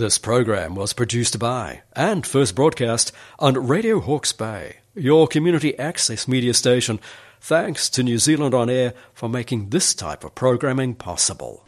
This 0.00 0.16
program 0.16 0.74
was 0.76 0.94
produced 0.94 1.38
by 1.38 1.82
and 1.94 2.26
first 2.26 2.54
broadcast 2.54 3.12
on 3.38 3.66
Radio 3.66 4.00
Hawke's 4.00 4.32
Bay, 4.32 4.76
your 4.94 5.28
community 5.28 5.78
access 5.78 6.26
media 6.26 6.54
station. 6.54 7.00
Thanks 7.38 7.90
to 7.90 8.02
New 8.02 8.16
Zealand 8.16 8.54
On 8.54 8.70
Air 8.70 8.94
for 9.12 9.28
making 9.28 9.68
this 9.68 9.94
type 9.94 10.24
of 10.24 10.34
programming 10.34 10.94
possible. 10.94 11.66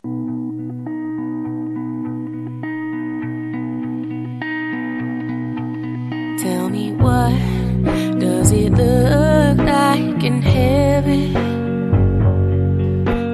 Tell 6.39 6.71
me 6.71 6.93
what 6.93 8.19
does 8.19 8.51
it 8.51 8.71
look 8.71 9.59
like 9.59 10.25
in 10.25 10.41
heaven? 10.41 11.37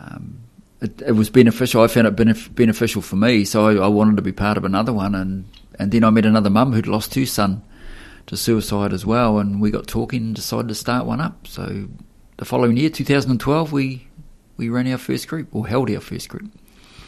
um, 0.00 0.40
it, 0.80 1.02
it 1.02 1.12
was 1.12 1.28
beneficial. 1.28 1.82
I 1.82 1.88
found 1.88 2.06
it 2.06 2.16
benef- 2.16 2.54
beneficial 2.54 3.02
for 3.02 3.16
me, 3.16 3.44
so 3.44 3.66
I, 3.66 3.84
I 3.84 3.88
wanted 3.88 4.16
to 4.16 4.22
be 4.22 4.32
part 4.32 4.56
of 4.56 4.64
another 4.64 4.94
one. 4.94 5.14
And, 5.14 5.44
and 5.78 5.92
then 5.92 6.02
I 6.02 6.10
met 6.10 6.24
another 6.24 6.48
mum 6.48 6.72
who'd 6.72 6.86
lost 6.86 7.12
two 7.12 7.26
son 7.26 7.62
to 8.26 8.36
suicide 8.36 8.94
as 8.94 9.04
well, 9.04 9.38
and 9.38 9.60
we 9.60 9.70
got 9.70 9.86
talking 9.86 10.22
and 10.22 10.34
decided 10.34 10.68
to 10.68 10.74
start 10.74 11.04
one 11.04 11.20
up. 11.20 11.46
So 11.46 11.88
the 12.38 12.46
following 12.46 12.78
year, 12.78 12.88
2012, 12.88 13.70
we 13.70 14.08
we 14.56 14.68
ran 14.68 14.90
our 14.90 14.98
first 14.98 15.28
group 15.28 15.48
or 15.52 15.66
held 15.66 15.90
our 15.90 16.00
first 16.00 16.28
group. 16.28 16.50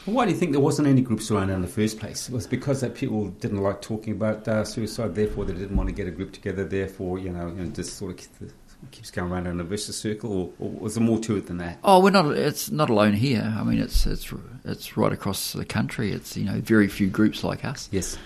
Why 0.05 0.25
do 0.25 0.33
you 0.33 0.37
think 0.37 0.53
there 0.53 0.61
wasn't 0.61 0.89
any 0.89 1.01
groups 1.01 1.31
around 1.31 1.51
in 1.51 1.63
the 1.63 1.69
first 1.69 1.99
place? 1.99 2.29
It 2.29 2.35
was 2.35 2.47
because 2.47 2.81
that 2.81 2.95
people 2.95 3.29
didn't 3.29 3.63
like 3.63 3.83
talking 3.83 4.13
about 4.13 4.47
uh, 4.47 4.65
suicide, 4.65 5.15
therefore 5.15 5.45
they 5.45 5.53
didn't 5.53 5.77
want 5.77 5.89
to 5.89 5.95
get 5.95 6.07
a 6.07 6.13
group 6.13 6.33
together, 6.33 6.65
therefore, 6.65 7.19
you 7.19 7.31
know, 7.31 7.49
you 7.49 7.65
know 7.65 7.71
just 7.71 7.97
sort 7.97 8.13
of 8.13 8.53
keeps 8.91 9.11
going 9.11 9.31
around 9.31 9.47
in 9.47 9.61
a 9.61 9.65
vicious 9.65 9.99
circle, 9.99 10.33
or, 10.33 10.51
or 10.59 10.71
was 10.71 10.95
there 10.95 11.05
more 11.05 11.19
to 11.21 11.37
it 11.37 11.47
than 11.47 11.59
that? 11.59 11.79
Oh, 11.85 12.01
we're 12.01 12.11
not. 12.11 12.27
It's 12.37 12.71
not 12.71 12.91
alone 12.91 13.15
here. 13.15 13.55
I 13.57 13.63
mean, 13.63 13.79
it's 13.79 14.07
it's 14.07 14.33
it's 14.65 14.97
right 14.97 15.13
across 15.13 15.53
the 15.53 15.65
country. 15.65 16.13
It's 16.13 16.37
you 16.37 16.45
know 16.45 16.61
very 16.61 16.89
few 16.89 17.09
groups 17.09 17.45
like 17.45 17.65
us. 17.65 17.89
Yes. 17.93 18.19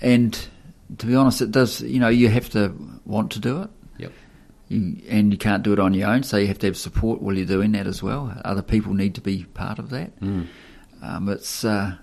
And 0.00 0.38
to 0.98 1.06
be 1.06 1.14
honest, 1.14 1.40
it 1.40 1.50
does. 1.50 1.80
You 1.80 2.00
know, 2.00 2.08
you 2.08 2.28
have 2.28 2.50
to 2.50 2.74
want 3.04 3.32
to 3.32 3.40
do 3.40 3.62
it. 3.62 3.70
Yep. 3.98 4.12
You, 4.68 4.96
and 5.08 5.32
you 5.32 5.38
can't 5.38 5.62
do 5.62 5.72
it 5.72 5.78
on 5.78 5.94
your 5.94 6.08
own, 6.08 6.22
so 6.22 6.36
you 6.36 6.46
have 6.48 6.58
to 6.60 6.66
have 6.66 6.76
support 6.76 7.22
while 7.22 7.36
you're 7.36 7.46
doing 7.46 7.72
that 7.72 7.86
as 7.86 8.02
well. 8.02 8.32
Other 8.44 8.62
people 8.62 8.94
need 8.94 9.14
to 9.14 9.20
be 9.20 9.44
part 9.44 9.78
of 9.78 9.90
that. 9.90 10.18
Mm. 10.20 10.46
Um, 11.02 11.28
it's, 11.28 11.64
uh, 11.64 11.94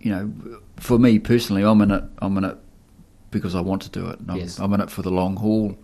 you 0.00 0.10
know, 0.10 0.32
for 0.76 0.98
me 0.98 1.18
personally, 1.18 1.62
I'm 1.62 1.80
in 1.82 1.90
it. 1.90 2.04
I'm 2.18 2.36
in 2.38 2.44
it 2.44 2.58
because 3.32 3.56
I 3.56 3.60
want 3.60 3.82
to 3.82 3.90
do 3.90 4.06
it. 4.06 4.20
I'm, 4.28 4.36
Yes. 4.36 4.60
I'm 4.60 4.72
in 4.74 4.80
it 4.80 4.90
for 4.90 5.02
the 5.02 5.10
long 5.10 5.34
haul. 5.36 5.76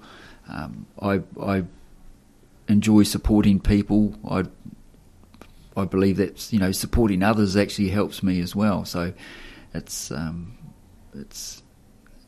Um, 0.49 0.87
I 1.03 1.23
I 1.43 1.65
enjoy 2.69 3.03
supporting 3.03 3.59
people. 3.59 4.15
I 4.31 4.45
I 5.77 5.85
believe 5.85 6.19
that 6.19 6.53
you 6.53 6.61
know 6.61 6.71
supporting 6.71 7.25
others 7.25 7.57
actually 7.57 7.89
helps 7.89 8.23
me 8.23 8.41
as 8.41 8.55
well. 8.55 8.85
So 8.85 9.13
it's 9.75 10.13
um, 10.13 10.57
it's 11.15 11.63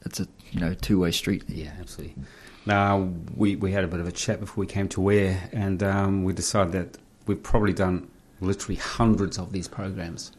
it's 0.05 0.19
a 0.19 0.27
you 0.51 0.61
know 0.61 0.75
two 0.75 0.99
way 0.99 1.13
street. 1.13 1.45
Yeah, 1.49 1.73
absolutely. 1.79 2.25
Now, 2.67 3.09
we, 3.35 3.57
we 3.57 3.73
had 3.73 3.85
a 3.85 3.89
bit 3.89 4.01
of 4.01 4.07
a 4.07 4.13
chat 4.13 4.39
before 4.39 4.61
we 4.61 4.67
came 4.67 4.87
to 4.91 5.11
air, 5.11 5.49
and 5.51 5.83
um, 5.83 6.25
we 6.25 6.35
decided 6.35 6.73
that 6.75 6.99
we've 7.27 7.43
probably 7.43 7.73
done 7.73 8.11
literally 8.41 8.77
hundreds 8.77 9.39
of 9.39 9.51
these 9.51 9.67
programs. 9.67 10.33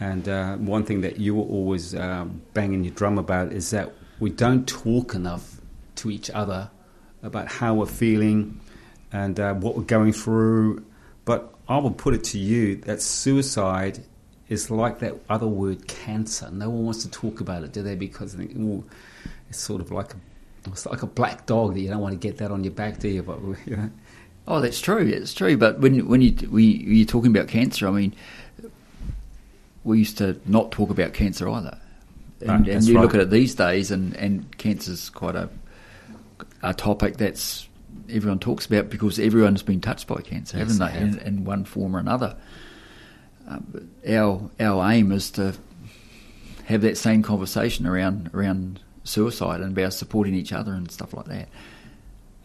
And 0.00 0.28
uh, 0.28 0.56
one 0.56 0.84
thing 0.84 1.02
that 1.02 1.18
you 1.18 1.34
were 1.36 1.44
always 1.44 1.94
um, 1.94 2.42
banging 2.52 2.84
your 2.84 2.94
drum 2.94 3.18
about 3.18 3.52
is 3.52 3.70
that 3.70 3.92
we 4.18 4.30
don't 4.30 4.66
talk 4.66 5.14
enough 5.14 5.60
to 5.96 6.10
each 6.10 6.30
other 6.30 6.70
about 7.22 7.48
how 7.48 7.74
we're 7.74 7.86
feeling 7.86 8.60
and 9.12 9.38
uh, 9.38 9.54
what 9.54 9.76
we're 9.76 9.82
going 9.82 10.12
through. 10.12 10.84
But 11.24 11.54
I 11.68 11.78
will 11.78 11.92
put 11.92 12.14
it 12.14 12.24
to 12.24 12.38
you 12.38 12.76
that 12.76 13.00
suicide 13.00 14.04
is 14.48 14.70
like 14.70 14.98
that 14.98 15.14
other 15.28 15.46
word, 15.46 15.86
cancer. 15.86 16.50
No 16.50 16.70
one 16.70 16.84
wants 16.84 17.02
to 17.04 17.10
talk 17.10 17.40
about 17.40 17.62
it, 17.62 17.72
do 17.72 17.82
they? 17.82 17.94
Because 17.94 18.36
they 18.36 18.46
think, 18.46 18.58
"Ooh, 18.58 18.84
it's 19.48 19.58
sort 19.58 19.80
of 19.80 19.90
like 19.90 20.12
a 20.12 20.16
it's 20.66 20.86
like 20.86 21.02
a 21.02 21.06
black 21.06 21.46
dog 21.46 21.74
that 21.74 21.80
you 21.80 21.88
don't 21.88 22.00
want 22.00 22.12
to 22.12 22.18
get 22.18 22.38
that 22.38 22.50
on 22.50 22.64
your 22.64 22.72
back, 22.72 22.98
do 22.98 23.08
you? 23.08 23.22
But 23.22 23.40
you 23.66 23.76
know, 23.76 23.90
Oh, 24.46 24.60
that's 24.60 24.80
true. 24.80 25.06
It's 25.06 25.32
true. 25.32 25.56
But 25.56 25.80
when 25.80 26.06
when 26.06 26.20
you 26.20 26.34
you're 26.58 27.06
talking 27.06 27.34
about 27.34 27.48
cancer, 27.48 27.88
I 27.88 27.90
mean, 27.90 28.14
we 29.84 29.98
used 29.98 30.18
to 30.18 30.40
not 30.46 30.72
talk 30.72 30.90
about 30.90 31.12
cancer 31.12 31.48
either. 31.48 31.78
And, 32.40 32.66
that's 32.66 32.76
and 32.76 32.84
you 32.86 32.96
right. 32.96 33.02
look 33.02 33.14
at 33.14 33.20
it 33.20 33.30
these 33.30 33.54
days, 33.54 33.90
and 33.90 34.14
and 34.16 34.56
cancer's 34.58 35.10
quite 35.10 35.36
a 35.36 35.48
a 36.62 36.74
topic 36.74 37.16
that's 37.16 37.68
everyone 38.10 38.38
talks 38.38 38.66
about 38.66 38.90
because 38.90 39.18
everyone's 39.18 39.62
been 39.62 39.80
touched 39.80 40.06
by 40.06 40.20
cancer, 40.20 40.58
Yes, 40.58 40.78
haven't 40.78 40.92
they 40.92 40.98
they? 40.98 41.06
have. 41.06 41.26
In, 41.26 41.36
in 41.38 41.44
one 41.44 41.64
form 41.64 41.94
or 41.94 41.98
another. 42.00 42.36
Um, 43.46 43.90
our 44.08 44.50
our 44.58 44.92
aim 44.92 45.12
is 45.12 45.30
to 45.32 45.54
have 46.64 46.80
that 46.82 46.96
same 46.96 47.22
conversation 47.22 47.86
around 47.86 48.30
around 48.34 48.80
suicide 49.04 49.60
and 49.60 49.76
about 49.76 49.92
supporting 49.92 50.34
each 50.34 50.52
other 50.52 50.72
and 50.72 50.90
stuff 50.90 51.12
like 51.14 51.26
that. 51.26 51.48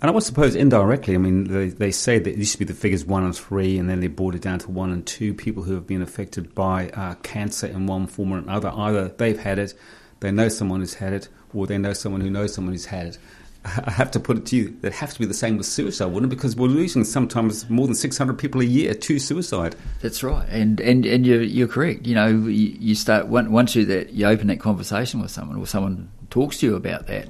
And 0.02 0.10
I 0.10 0.14
would 0.14 0.24
suppose 0.24 0.56
indirectly, 0.56 1.16
I 1.16 1.18
mean, 1.18 1.46
they, 1.46 1.68
they 1.70 1.92
say 1.92 2.20
that 2.20 2.30
it 2.30 2.38
used 2.38 2.54
to 2.54 2.60
be 2.60 2.66
the 2.66 2.74
figures 2.74 3.04
one 3.04 3.26
and 3.26 3.36
three, 3.36 3.78
and 3.78 3.90
then 3.90 4.00
they 4.00 4.08
brought 4.08 4.34
it 4.34 4.42
down 4.42 4.60
to 4.60 4.72
one 4.72 4.92
and 4.92 5.06
two 5.06 5.34
people 5.34 5.64
who 5.64 5.74
have 5.74 5.86
been 5.86 6.02
affected 6.02 6.56
by 6.56 6.90
uh, 6.90 7.16
cancer 7.16 7.68
in 7.68 7.86
one 7.86 8.08
form 8.08 8.32
or 8.32 8.38
another. 8.38 8.72
Either 8.74 9.10
they've 9.10 9.40
had 9.40 9.60
it, 9.60 9.74
they 10.22 10.32
know 10.32 10.48
someone 10.48 10.80
who's 10.80 10.94
had 10.94 11.12
it, 11.12 11.28
or 11.54 11.68
they 11.68 11.78
know 11.78 11.92
someone 11.92 12.22
who 12.22 12.30
knows 12.30 12.54
someone 12.54 12.74
who's 12.74 12.86
had 12.86 13.08
it. 13.08 13.18
I 13.66 13.92
have 13.92 14.10
to 14.12 14.22
put 14.22 14.38
it 14.38 14.46
to 14.48 14.56
you, 14.56 14.78
that 14.82 14.94
has 14.94 15.14
to 15.16 15.20
be 15.20 15.26
the 15.26 15.34
same 15.34 15.58
with 15.58 15.66
suicide, 15.66 16.06
wouldn't 16.06 16.32
it? 16.32 16.36
Because 16.36 16.56
we're 16.56 16.68
losing 16.68 17.04
sometimes 17.04 17.70
more 17.70 17.86
than 17.86 17.96
600 17.96 18.38
people 18.38 18.62
a 18.62 18.66
year 18.66 18.94
to 18.94 19.20
suicide. 19.20 19.76
That's 20.02 20.24
right, 20.24 20.48
and 20.48 20.80
and 20.80 21.06
and 21.06 21.26
you're 21.26 21.42
you're 21.42 21.68
correct. 21.68 22.08
You 22.08 22.16
know, 22.16 22.28
you, 22.28 22.78
you 22.80 22.96
start 22.96 23.28
once 23.28 23.76
you 23.76 23.84
that 23.88 24.14
you 24.14 24.28
open 24.28 24.48
that 24.48 24.62
conversation 24.62 25.22
with 25.22 25.32
someone, 25.32 25.58
or 25.58 25.68
someone 25.68 26.10
talks 26.30 26.60
to 26.60 26.68
you 26.68 26.76
about 26.78 27.08
that. 27.08 27.28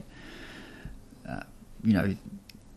Uh, 1.28 1.42
you 1.84 1.94
know, 1.94 2.16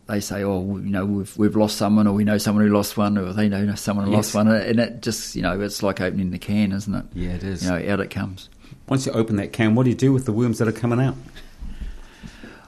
they 0.07 0.19
say, 0.19 0.43
"Oh, 0.43 0.77
you 0.77 0.89
know, 0.89 1.05
we've 1.05 1.37
we've 1.37 1.55
lost 1.55 1.77
someone, 1.77 2.07
or 2.07 2.13
we 2.13 2.23
know 2.23 2.37
someone 2.37 2.67
who 2.67 2.73
lost 2.73 2.97
one, 2.97 3.17
or 3.17 3.31
they 3.33 3.47
know 3.49 3.73
someone 3.75 4.05
who 4.05 4.11
Yes. 4.11 4.33
lost 4.33 4.35
one," 4.35 4.47
and 4.49 4.79
it 4.79 5.01
just 5.01 5.35
you 5.35 5.41
know, 5.41 5.59
it's 5.61 5.81
like 5.83 6.01
opening 6.01 6.31
the 6.31 6.37
can, 6.39 6.71
isn't 6.71 6.93
it? 6.93 7.05
Yeah, 7.13 7.29
it 7.31 7.43
is. 7.43 7.63
You 7.63 7.71
know, 7.71 7.91
out 7.93 7.99
it 7.99 8.09
comes. 8.09 8.49
Once 8.87 9.05
you 9.05 9.11
open 9.13 9.37
that 9.37 9.53
can, 9.53 9.75
what 9.75 9.83
do 9.83 9.89
you 9.89 9.95
do 9.95 10.11
with 10.11 10.25
the 10.25 10.33
worms 10.33 10.59
that 10.59 10.67
are 10.67 10.71
coming 10.73 10.99
out? 10.99 11.15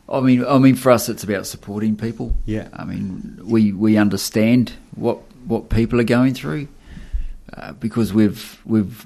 I 0.08 0.20
mean, 0.22 0.46
I 0.46 0.58
mean, 0.60 0.76
for 0.76 0.92
us, 0.92 1.10
it's 1.10 1.24
about 1.24 1.48
supporting 1.48 1.96
people. 1.98 2.36
Yeah. 2.46 2.68
I 2.74 2.86
mean, 2.86 3.40
we 3.44 3.72
we 3.74 3.98
understand 3.98 4.74
what 4.96 5.20
what 5.46 5.70
people 5.70 6.00
are 6.00 6.04
going 6.06 6.34
through 6.36 6.68
uh, 7.54 7.74
because 7.74 8.14
we've 8.14 8.62
we've 8.66 9.06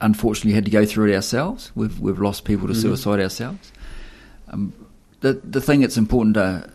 unfortunately 0.00 0.52
had 0.52 0.64
to 0.64 0.70
go 0.72 0.84
through 0.84 1.12
it 1.12 1.14
ourselves. 1.14 1.70
We've 1.76 1.98
we've 2.00 2.18
lost 2.18 2.44
people 2.44 2.66
to 2.68 2.74
suicide 2.74 3.20
ourselves. 3.20 3.72
Um, 4.50 4.72
the 5.20 5.34
the 5.34 5.60
thing 5.60 5.80
that's 5.80 5.96
important 5.96 6.34
to 6.34 6.68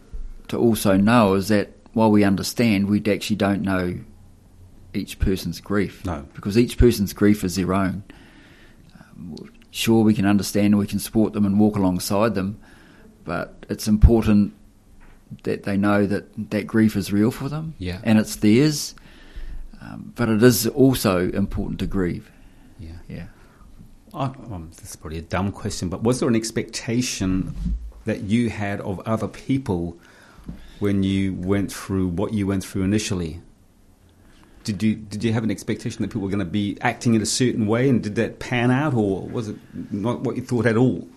to 0.50 0.58
also 0.58 0.98
know 0.98 1.34
is 1.36 1.48
that 1.50 1.72
while 1.94 2.12
we 2.12 2.24
understand, 2.24 2.88
we 2.90 3.04
actually 3.12 3.36
don't 3.36 3.62
know 3.62 3.96
each 4.94 5.20
person's 5.20 5.60
grief. 5.62 6.06
No. 6.06 6.26
because 6.34 6.58
each 6.58 6.78
person's 6.78 7.14
grief 7.14 7.44
is 7.44 7.56
their 7.56 7.74
own. 7.74 8.04
Um, 9.00 9.36
sure, 9.72 10.04
we 10.04 10.14
can 10.14 10.26
understand 10.26 10.68
and 10.68 10.80
we 10.80 10.88
can 10.88 11.00
support 11.00 11.34
them 11.34 11.46
and 11.46 11.60
walk 11.60 11.76
alongside 11.76 12.36
them, 12.36 12.60
but 13.24 13.66
it's 13.70 13.88
important 13.88 14.54
that 15.44 15.64
they 15.64 15.76
know 15.76 16.06
that 16.06 16.52
that 16.52 16.66
grief 16.68 16.96
is 16.96 17.12
real 17.12 17.32
for 17.32 17.50
them 17.50 17.74
Yeah. 17.80 18.00
and 18.04 18.18
it's 18.18 18.38
theirs. 18.38 18.96
Um, 19.82 20.14
but 20.16 20.30
it 20.30 20.42
is 20.42 20.66
also 20.68 21.30
important 21.32 21.80
to 21.80 21.86
grieve. 21.88 22.32
Yeah. 22.80 22.92
Yeah. 23.08 23.26
I, 24.14 24.26
um, 24.26 24.70
this 24.76 24.92
is 24.92 24.96
probably 24.96 25.20
a 25.20 25.24
dumb 25.24 25.52
question, 25.52 25.90
but 25.90 26.02
was 26.02 26.20
there 26.20 26.30
an 26.30 26.36
expectation 26.36 27.54
that 28.06 28.22
you 28.22 28.50
had 28.50 28.80
of 28.82 29.00
other 29.02 29.28
people 29.28 29.98
when 30.80 31.04
you 31.04 31.34
went 31.34 31.72
through 31.72 32.08
what 32.10 32.34
you 32.34 32.48
went 32.48 32.64
through 32.64 32.84
initially? 32.84 33.42
Did 34.64 34.84
you 34.84 34.96
did 34.96 35.24
you 35.24 35.32
have 35.34 35.44
an 35.44 35.52
expectation 35.52 36.02
that 36.02 36.10
people 36.10 36.22
were 36.22 36.30
going 36.30 36.40
to 36.40 36.46
be 36.46 36.78
acting 36.82 37.14
in 37.14 37.22
a 37.22 37.26
certain 37.26 37.68
way, 37.68 37.88
and 37.90 38.04
did 38.04 38.16
that 38.16 38.40
pan 38.40 38.70
out, 38.70 38.94
or 38.94 39.22
was 39.22 39.48
it 39.48 39.56
not 39.92 40.22
what 40.22 40.36
you 40.36 40.42
thought 40.42 40.66
at 40.66 40.76
all? 40.76 41.08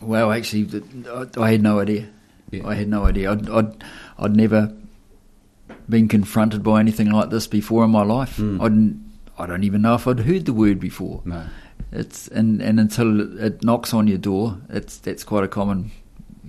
Well, 0.00 0.30
actually, 0.32 0.82
I, 1.08 1.26
I 1.36 1.50
had 1.52 1.62
no 1.62 1.80
idea. 1.80 2.08
Yeah. 2.50 2.66
I 2.66 2.74
had 2.74 2.88
no 2.88 3.04
idea. 3.04 3.32
I'd, 3.32 3.48
I'd, 3.50 3.84
I'd 4.18 4.36
never 4.36 4.72
been 5.88 6.08
confronted 6.08 6.62
by 6.62 6.80
anything 6.80 7.10
like 7.10 7.30
this 7.30 7.46
before 7.46 7.84
in 7.84 7.90
my 7.90 8.02
life. 8.02 8.36
Mm. 8.38 8.60
I'd, 8.60 9.42
I 9.42 9.46
don't 9.46 9.64
even 9.64 9.82
know 9.82 9.94
if 9.94 10.06
I'd 10.06 10.20
heard 10.20 10.46
the 10.46 10.52
word 10.52 10.78
before. 10.80 11.20
No. 11.24 11.44
It's 11.92 12.28
and, 12.28 12.62
and 12.62 12.78
until 12.78 13.40
it 13.42 13.64
knocks 13.64 13.92
on 13.92 14.06
your 14.06 14.18
door, 14.18 14.58
it's 14.68 14.98
that's 14.98 15.24
quite 15.24 15.42
a 15.42 15.48
common, 15.48 15.90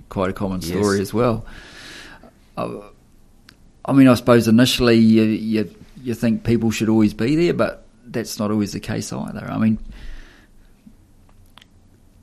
quite 0.08 0.30
a 0.30 0.32
common 0.32 0.60
Yes. 0.60 0.70
story 0.70 1.00
as 1.00 1.12
well. 1.12 1.44
I, 2.56 2.80
I 3.84 3.92
mean, 3.92 4.08
I 4.08 4.14
suppose 4.14 4.48
initially 4.48 4.96
you, 4.96 5.22
you 5.22 5.74
you 6.02 6.14
think 6.14 6.44
people 6.44 6.70
should 6.70 6.88
always 6.88 7.14
be 7.14 7.36
there, 7.36 7.54
but 7.54 7.86
that's 8.06 8.38
not 8.38 8.50
always 8.50 8.72
the 8.72 8.80
case 8.80 9.12
either. 9.12 9.46
I 9.48 9.58
mean, 9.58 9.78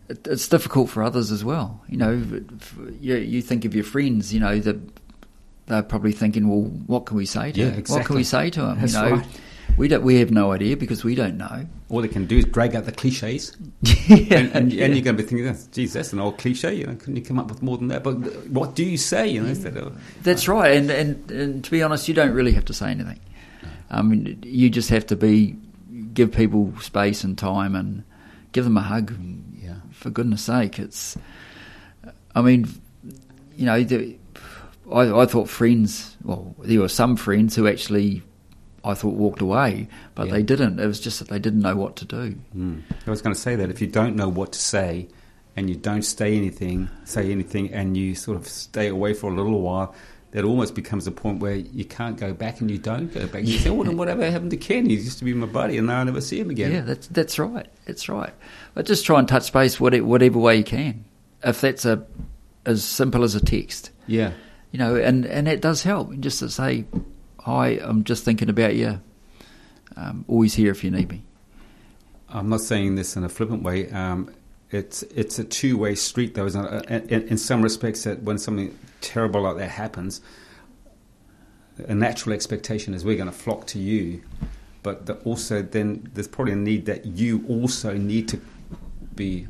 it, 0.10 0.26
it's 0.28 0.48
difficult 0.48 0.90
for 0.90 1.04
others 1.04 1.32
as 1.32 1.44
well. 1.44 1.82
You 1.88 1.98
know, 1.98 2.24
you, 3.00 3.16
you 3.16 3.42
think 3.42 3.66
of 3.66 3.74
your 3.74 3.84
friends. 3.84 4.34
You 4.34 4.40
know 4.40 4.60
that 4.60 4.78
they're 5.68 5.84
probably 5.84 6.12
thinking, 6.12 6.50
well, 6.50 6.62
what 6.88 7.06
can 7.06 7.18
we 7.18 7.26
say 7.26 7.52
to 7.52 7.60
Yeah, 7.60 7.70
him? 7.72 7.84
What 7.88 8.06
can 8.06 8.16
we 8.16 8.24
say 8.24 8.50
to 8.50 8.62
him? 8.70 8.80
That's 8.80 8.94
you 8.94 9.02
know, 9.02 9.12
right. 9.18 9.28
We 9.80 9.88
don't. 9.88 10.04
We 10.04 10.20
have 10.20 10.30
no 10.30 10.52
idea 10.52 10.76
because 10.76 11.06
we 11.06 11.16
don't 11.16 11.38
know. 11.38 11.66
All 11.88 12.02
they 12.02 12.10
can 12.10 12.26
do 12.26 12.38
is 12.38 12.46
drag 12.46 12.76
out 12.76 12.84
the 12.84 12.92
cliches, 12.92 13.56
yeah, 13.82 14.38
and, 14.38 14.52
and, 14.54 14.74
yeah. 14.74 14.86
and 14.86 14.94
you're 14.94 15.04
going 15.04 15.16
to 15.16 15.24
be 15.24 15.28
thinking, 15.28 15.48
"Oh, 15.48 15.56
"Geez, 15.72 15.94
that's 15.94 16.12
an 16.12 16.20
old 16.20 16.38
cliche." 16.38 16.76
You 16.76 16.88
know, 16.88 16.96
couldn't 16.96 17.16
you 17.16 17.22
come 17.22 17.40
up 17.40 17.50
with 17.50 17.64
more 17.64 17.78
than 17.78 17.88
that? 17.88 18.04
But 18.04 18.16
what 18.50 18.76
do 18.76 18.84
you 18.84 18.98
say? 18.98 19.30
You 19.30 19.42
know, 19.42 19.52
of 19.52 20.24
That's 20.24 20.50
uh, 20.50 20.54
right, 20.54 20.76
and, 20.76 20.92
and 20.92 21.32
and 21.32 21.64
to 21.64 21.72
be 21.72 21.82
honest, 21.82 22.10
you 22.10 22.14
don't 22.14 22.34
really 22.34 22.52
have 22.52 22.66
to 22.66 22.74
say 22.74 22.92
anything. 22.92 23.22
I 23.90 24.02
mean, 24.02 24.44
you 24.46 24.70
just 24.70 24.90
have 24.90 25.08
to 25.08 25.16
be 25.16 25.56
give 26.14 26.34
people 26.34 26.74
space 26.82 27.24
and 27.24 27.38
time, 27.38 27.74
and 27.74 28.04
give 28.52 28.66
them 28.66 28.76
a 28.76 28.82
hug. 28.82 29.18
Yeah. 29.56 29.76
For 29.92 30.10
goodness' 30.10 30.42
sake, 30.42 30.78
it's. 30.78 31.18
I 32.36 32.42
mean, 32.42 32.68
you 33.56 33.66
know, 33.66 33.82
the, 33.82 34.18
I 34.92 35.22
I 35.22 35.26
thought 35.26 35.48
friends. 35.48 36.18
Well, 36.22 36.54
there 36.60 36.82
were 36.82 36.90
some 36.90 37.16
friends 37.16 37.56
who 37.56 37.66
actually, 37.66 38.24
I 38.84 38.94
thought 38.94 39.16
walked 39.16 39.42
away, 39.42 39.88
but 40.16 40.28
Yeah. 40.28 40.34
they 40.34 40.44
didn't. 40.44 40.80
It 40.80 40.88
was 40.88 41.00
just 41.00 41.20
that 41.20 41.28
they 41.28 41.40
didn't 41.40 41.62
know 41.62 41.76
what 41.76 41.96
to 41.98 42.06
do. 42.06 42.36
Mm. 42.56 42.82
I 43.06 43.10
was 43.10 43.22
going 43.22 43.34
to 43.36 43.40
say 43.42 43.56
that 43.56 43.70
if 43.70 43.82
you 43.82 43.88
don't 43.88 44.16
know 44.16 44.30
what 44.30 44.54
to 44.54 44.60
say 44.60 45.08
and 45.56 45.70
you 45.70 45.76
don't 45.76 46.04
say 46.04 46.36
anything, 46.38 46.90
say 47.04 47.32
anything, 47.32 47.74
and 47.74 47.98
you 47.98 48.16
sort 48.16 48.38
of 48.38 48.48
stay 48.48 48.88
away 48.88 49.14
for 49.14 49.32
a 49.32 49.36
little 49.36 49.62
while, 49.62 49.94
that 50.32 50.44
almost 50.46 50.76
becomes 50.76 51.08
a 51.08 51.12
point 51.12 51.40
where 51.40 51.56
you 51.56 51.84
can't 51.84 52.16
go 52.18 52.34
back 52.34 52.62
and 52.62 52.70
you 52.70 52.78
don't 52.78 53.12
go 53.12 53.26
back. 53.28 53.46
You 53.46 53.58
say, 53.58 53.72
well, 53.72 53.84
then 53.84 53.98
whatever 53.98 54.30
happened 54.30 54.52
to 54.52 54.58
Ken? 54.58 54.86
He 54.86 54.94
used 54.96 55.18
to 55.18 55.26
be 55.26 55.34
my 55.34 55.48
buddy, 55.48 55.78
and 55.78 55.88
now 55.88 56.02
I 56.02 56.04
never 56.04 56.22
see 56.22 56.40
him 56.40 56.52
again. 56.52 56.72
Yeah, 56.72 56.82
that's 56.82 57.08
that's 57.08 57.40
right. 57.40 57.66
That's 57.86 58.08
right. 58.08 58.32
But 58.76 58.86
just 58.86 59.06
try 59.06 59.18
and 59.18 59.28
touch 59.28 59.52
base 59.52 59.80
whatever, 59.80 60.06
whatever 60.06 60.38
way 60.38 60.58
you 60.58 60.64
can. 60.64 61.04
If 61.44 61.62
that's 61.62 61.84
a 61.84 62.06
as 62.66 62.84
simple 62.84 63.24
as 63.24 63.34
a 63.34 63.40
text, 63.44 63.90
Yeah. 64.06 64.34
you 64.72 64.78
know, 64.78 64.96
and 64.96 65.26
and 65.26 65.48
it 65.48 65.62
does 65.62 65.82
help. 65.82 66.18
Just 66.20 66.40
to 66.40 66.50
say, 66.50 66.86
"Hi, 67.40 67.80
I'm 67.82 68.04
just 68.04 68.24
thinking 68.24 68.50
about 68.50 68.76
you. 68.76 69.02
Um, 69.96 70.26
always 70.28 70.54
here 70.54 70.72
if 70.72 70.84
you 70.84 70.92
need 70.92 71.10
me." 71.10 71.24
I'm 72.30 72.50
not 72.50 72.62
saying 72.62 72.96
this 72.96 73.16
in 73.16 73.24
a 73.24 73.30
flippant 73.30 73.64
way. 73.64 73.90
Um, 73.92 74.32
it's 74.72 75.04
it's 75.04 75.40
a 75.40 75.44
two 75.44 75.78
way 75.78 75.96
street, 75.96 76.36
though. 76.36 76.48
Uh, 76.48 76.82
In, 76.90 77.28
in 77.28 77.38
some 77.38 77.62
respects, 77.62 78.04
that 78.04 78.22
when 78.22 78.38
something 78.38 78.78
terrible 79.02 79.42
like 79.42 79.58
that 79.58 79.72
happens, 79.72 80.22
a 81.88 81.96
natural 81.96 82.34
expectation 82.34 82.94
is 82.94 83.04
we're 83.04 83.18
going 83.18 83.32
to 83.32 83.36
flock 83.36 83.66
to 83.68 83.80
you, 83.80 84.22
but 84.84 85.06
the, 85.06 85.16
also 85.20 85.62
then 85.62 86.10
there's 86.14 86.28
probably 86.28 86.54
a 86.54 86.58
need 86.58 86.86
that 86.86 87.06
you 87.06 87.44
also 87.48 87.94
need 87.98 88.28
to 88.28 88.40
be 89.16 89.48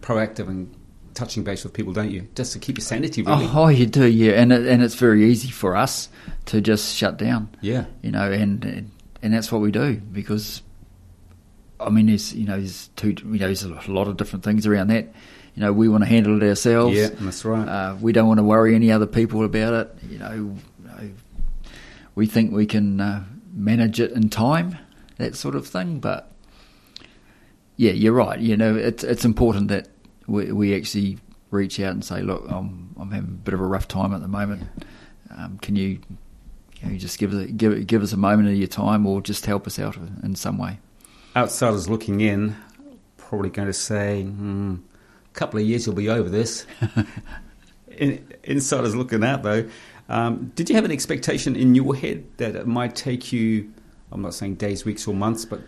proactive 0.00 0.48
and 0.48 0.74
touching 1.14 1.44
base 1.44 1.64
with 1.64 1.72
people, 1.72 1.92
don't 1.92 2.10
you? 2.10 2.28
Just 2.34 2.52
to 2.52 2.58
keep 2.58 2.78
your 2.78 2.84
sanity, 2.84 3.22
really. 3.22 3.48
Oh, 3.52 3.68
you 3.68 3.86
do, 3.86 4.06
yeah, 4.06 4.32
and 4.32 4.52
it, 4.52 4.66
and 4.66 4.82
it's 4.82 4.94
very 4.94 5.24
easy 5.24 5.48
for 5.48 5.76
us 5.76 6.08
to 6.46 6.60
just 6.60 6.96
shut 6.96 7.16
down. 7.16 7.48
Yeah. 7.60 7.86
you 8.02 8.10
know, 8.10 8.30
and 8.30 8.64
and, 9.22 9.32
that's 9.32 9.50
what 9.50 9.62
we 9.62 9.70
do 9.70 9.94
because, 9.94 10.62
I 11.80 11.88
mean, 11.88 12.06
there's 12.06 12.34
you 12.34 12.46
know 12.46 12.58
there's 12.58 12.88
two 12.96 13.14
you 13.24 13.38
know 13.38 13.46
there's 13.46 13.62
a 13.62 13.80
lot 13.88 14.08
of 14.08 14.16
different 14.16 14.44
things 14.44 14.66
around 14.66 14.88
that. 14.88 15.12
You 15.54 15.62
know, 15.62 15.72
we 15.72 15.88
want 15.88 16.02
to 16.02 16.08
handle 16.08 16.42
it 16.42 16.46
ourselves. 16.46 16.96
Yeah, 16.96 17.10
that's 17.12 17.44
right. 17.44 17.66
Uh, 17.66 17.96
we 18.00 18.12
don't 18.12 18.26
want 18.26 18.38
to 18.38 18.44
worry 18.44 18.74
any 18.74 18.90
other 18.90 19.06
people 19.06 19.44
about 19.44 19.72
it. 19.72 19.96
You 20.10 20.18
know, 20.18 20.32
you 20.32 20.58
know, 20.84 21.10
we 22.16 22.26
think 22.26 22.52
we 22.52 22.66
can 22.66 23.00
uh, 23.00 23.24
manage 23.52 24.00
it 24.00 24.10
in 24.12 24.28
time, 24.30 24.76
that 25.18 25.36
sort 25.36 25.54
of 25.54 25.66
thing. 25.66 26.00
But 26.00 26.32
yeah, 27.76 27.92
you're 27.92 28.12
right. 28.12 28.38
You 28.38 28.56
know, 28.56 28.74
it's 28.74 29.04
it's 29.04 29.24
important 29.24 29.68
that 29.68 29.88
we, 30.26 30.52
we 30.52 30.76
actually 30.76 31.18
reach 31.50 31.78
out 31.80 31.92
and 31.92 32.04
say, 32.04 32.20
look, 32.22 32.44
I'm 32.48 32.94
I'm 32.98 33.10
having 33.10 33.30
a 33.30 33.32
bit 33.32 33.54
of 33.54 33.60
a 33.60 33.66
rough 33.66 33.88
time 33.88 34.12
at 34.14 34.20
the 34.20 34.28
moment. 34.28 34.64
Um, 35.36 35.58
can 35.58 35.76
you, 35.76 36.00
you 36.82 36.98
just 36.98 37.18
give 37.18 37.32
us 37.32 37.44
a, 37.44 37.46
give 37.46 37.86
give 37.86 38.02
us 38.02 38.12
a 38.12 38.16
moment 38.16 38.48
of 38.48 38.54
your 38.54 38.68
time, 38.68 39.06
or 39.06 39.20
just 39.20 39.46
help 39.46 39.66
us 39.66 39.78
out 39.78 39.96
in 40.22 40.34
some 40.34 40.58
way? 40.58 40.78
Outsiders 41.36 41.88
looking 41.88 42.20
in, 42.20 42.56
probably 43.16 43.50
going 43.50 43.66
to 43.66 43.72
say, 43.72 44.22
hmm, 44.22 44.76
a 45.24 45.34
couple 45.34 45.58
of 45.58 45.66
years 45.66 45.86
you'll 45.86 45.94
be 45.94 46.08
over 46.08 46.28
this. 46.28 46.66
in, 47.88 48.24
insiders 48.44 48.94
looking 48.94 49.24
out, 49.24 49.42
though, 49.42 49.68
um, 50.08 50.52
did 50.54 50.68
you 50.68 50.76
have 50.76 50.84
an 50.84 50.92
expectation 50.92 51.56
in 51.56 51.74
your 51.74 51.96
head 51.96 52.24
that 52.36 52.54
it 52.54 52.66
might 52.66 52.94
take 52.94 53.32
you, 53.32 53.72
I'm 54.12 54.22
not 54.22 54.34
saying 54.34 54.56
days, 54.56 54.84
weeks, 54.84 55.08
or 55.08 55.14
months, 55.14 55.44
but 55.44 55.60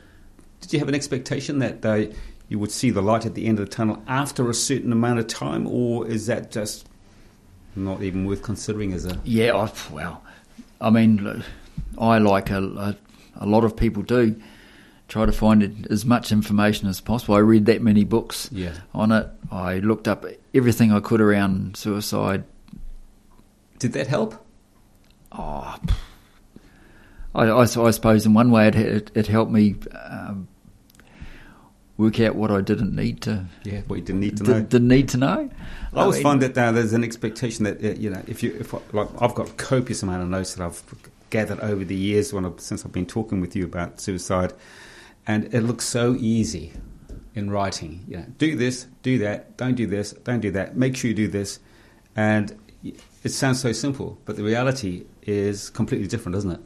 did 0.61 0.73
you 0.73 0.79
have 0.79 0.89
an 0.89 0.95
expectation 0.95 1.59
that 1.59 1.85
uh, 1.85 2.07
you 2.49 2.59
would 2.59 2.71
see 2.71 2.91
the 2.91 3.03
light 3.03 3.27
at 3.27 3.35
the 3.35 3.47
end 3.47 3.59
of 3.59 3.69
the 3.69 3.75
tunnel 3.75 4.03
after 4.07 4.49
a 4.49 4.55
certain 4.55 4.93
amount 4.93 5.19
of 5.19 5.27
time, 5.27 5.67
or 5.67 6.07
is 6.07 6.27
that 6.27 6.51
just 6.51 6.89
not 7.75 8.03
even 8.03 8.25
worth 8.25 8.43
considering 8.43 8.93
as 8.93 9.05
a. 9.05 9.21
Yeah, 9.25 9.55
I, 9.57 9.71
well, 9.93 10.23
I 10.81 10.91
mean, 10.91 11.43
I 11.99 12.19
like 12.19 12.51
a, 12.51 12.63
a, 12.63 12.97
a 13.37 13.47
lot 13.47 13.65
of 13.65 13.77
people 13.77 14.03
do 14.03 14.41
try 15.09 15.25
to 15.27 15.33
find 15.33 15.63
it, 15.63 15.73
as 15.91 16.05
much 16.05 16.33
information 16.33 16.89
as 16.89 17.01
possible. 17.01 17.35
I 17.37 17.39
read 17.39 17.67
that 17.67 17.81
many 17.83 18.03
books 18.05 18.49
Yeah. 18.53 18.73
on 18.95 19.13
it. 19.13 19.29
I 19.53 19.79
looked 19.79 20.09
up 20.09 20.25
everything 20.55 20.93
I 20.93 20.99
could 21.01 21.21
around 21.21 21.77
suicide. 21.77 22.43
Did 23.79 23.93
that 23.93 24.07
help? 24.09 24.35
Oh, 25.33 25.77
I, 27.35 27.45
I, 27.45 27.63
I 27.63 27.91
suppose 27.91 28.25
in 28.27 28.35
one 28.35 28.51
way 28.51 28.69
it, 28.69 28.75
it, 28.75 29.11
it 29.15 29.27
helped 29.27 29.53
me 29.53 29.77
um, 29.93 30.49
work 31.99 32.21
out 32.21 32.35
what 32.37 32.51
I 32.51 32.61
didn't 32.61 32.95
need 32.95 33.23
to 33.23 33.47
Yeah, 33.65 33.81
what 33.87 33.97
you 33.97 34.03
didn't 34.05 34.21
need 34.21 34.37
to 34.39 34.45
know. 34.45 34.55
did, 34.55 34.69
didn't 34.69 34.89
need 34.89 35.09
to 35.11 35.17
know. 35.17 35.51
I 35.95 36.01
always 36.01 36.17
mean, 36.17 36.23
find 36.25 36.43
that 36.43 36.59
uh, 36.59 36.73
there's 36.73 36.93
an 36.93 37.03
expectation 37.05 37.65
that 37.65 37.83
uh, 37.85 37.89
you 37.99 38.11
know 38.11 38.23
if 38.27 38.43
you 38.43 38.55
if 38.61 38.75
I- 38.75 38.81
like 38.93 39.09
I've 39.21 39.35
got 39.35 39.57
copious 39.57 40.03
amount 40.03 40.23
of 40.23 40.29
notes 40.29 40.55
that 40.55 40.65
I've 40.65 40.83
gathered 41.31 41.61
over 41.61 41.85
the 41.85 41.95
years 41.97 42.33
when 42.33 42.45
I've, 42.45 42.61
since 42.61 42.85
I've 42.85 42.93
been 42.93 43.07
talking 43.07 43.41
with 43.41 43.57
you 43.57 43.65
about 43.65 44.01
suicide, 44.01 44.53
and 45.27 45.53
it 45.55 45.63
looks 45.63 45.85
so 45.87 46.15
easy 46.19 46.73
in 47.35 47.51
writing. 47.51 48.05
You 48.09 48.19
know, 48.19 48.27
do 48.39 48.57
this, 48.57 48.87
do 49.03 49.19
that, 49.19 49.57
don't 49.57 49.75
do 49.75 49.87
this, 49.87 50.13
don't 50.13 50.41
do 50.41 50.51
that. 50.53 50.77
Make 50.77 50.97
sure 50.97 51.09
you 51.09 51.15
do 51.17 51.29
this, 51.29 51.59
and 52.15 52.55
it 53.25 53.31
sounds 53.31 53.61
so 53.61 53.73
simple, 53.73 54.19
but 54.25 54.37
the 54.37 54.43
reality 54.45 55.05
is 55.23 55.71
completely 55.71 56.07
different, 56.07 56.35
doesn't 56.35 56.53
it? 56.53 56.61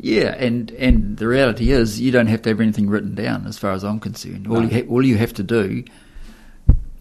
Yeah, 0.00 0.34
and, 0.38 0.70
and 0.72 1.16
the 1.16 1.26
reality 1.26 1.72
is 1.72 2.00
you 2.00 2.12
don't 2.12 2.28
have 2.28 2.42
to 2.42 2.50
have 2.50 2.60
anything 2.60 2.88
written 2.88 3.14
down, 3.16 3.46
as 3.46 3.58
far 3.58 3.72
as 3.72 3.82
I'm 3.84 3.98
concerned. 3.98 4.46
All 4.46 4.60
No. 4.60 4.68
you 4.68 4.68
ha- 4.84 4.88
all 4.88 5.04
you 5.04 5.16
have 5.16 5.32
to 5.34 5.42
do 5.42 5.82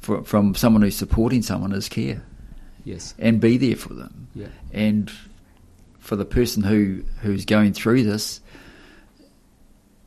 for, 0.02 0.24
from 0.24 0.56
someone 0.56 0.82
who's 0.82 0.96
supporting 0.96 1.42
someone 1.44 1.74
is 1.74 1.90
care 1.90 2.24
Yes. 2.86 3.14
and 3.20 3.40
be 3.40 3.58
there 3.58 3.76
for 3.76 3.94
them. 3.94 4.28
Yeah. 4.34 4.48
And 4.72 5.12
for 6.00 6.16
the 6.16 6.26
person 6.26 6.64
who 6.64 7.04
who's 7.22 7.46
going 7.46 7.74
through 7.74 8.04
this, 8.04 8.40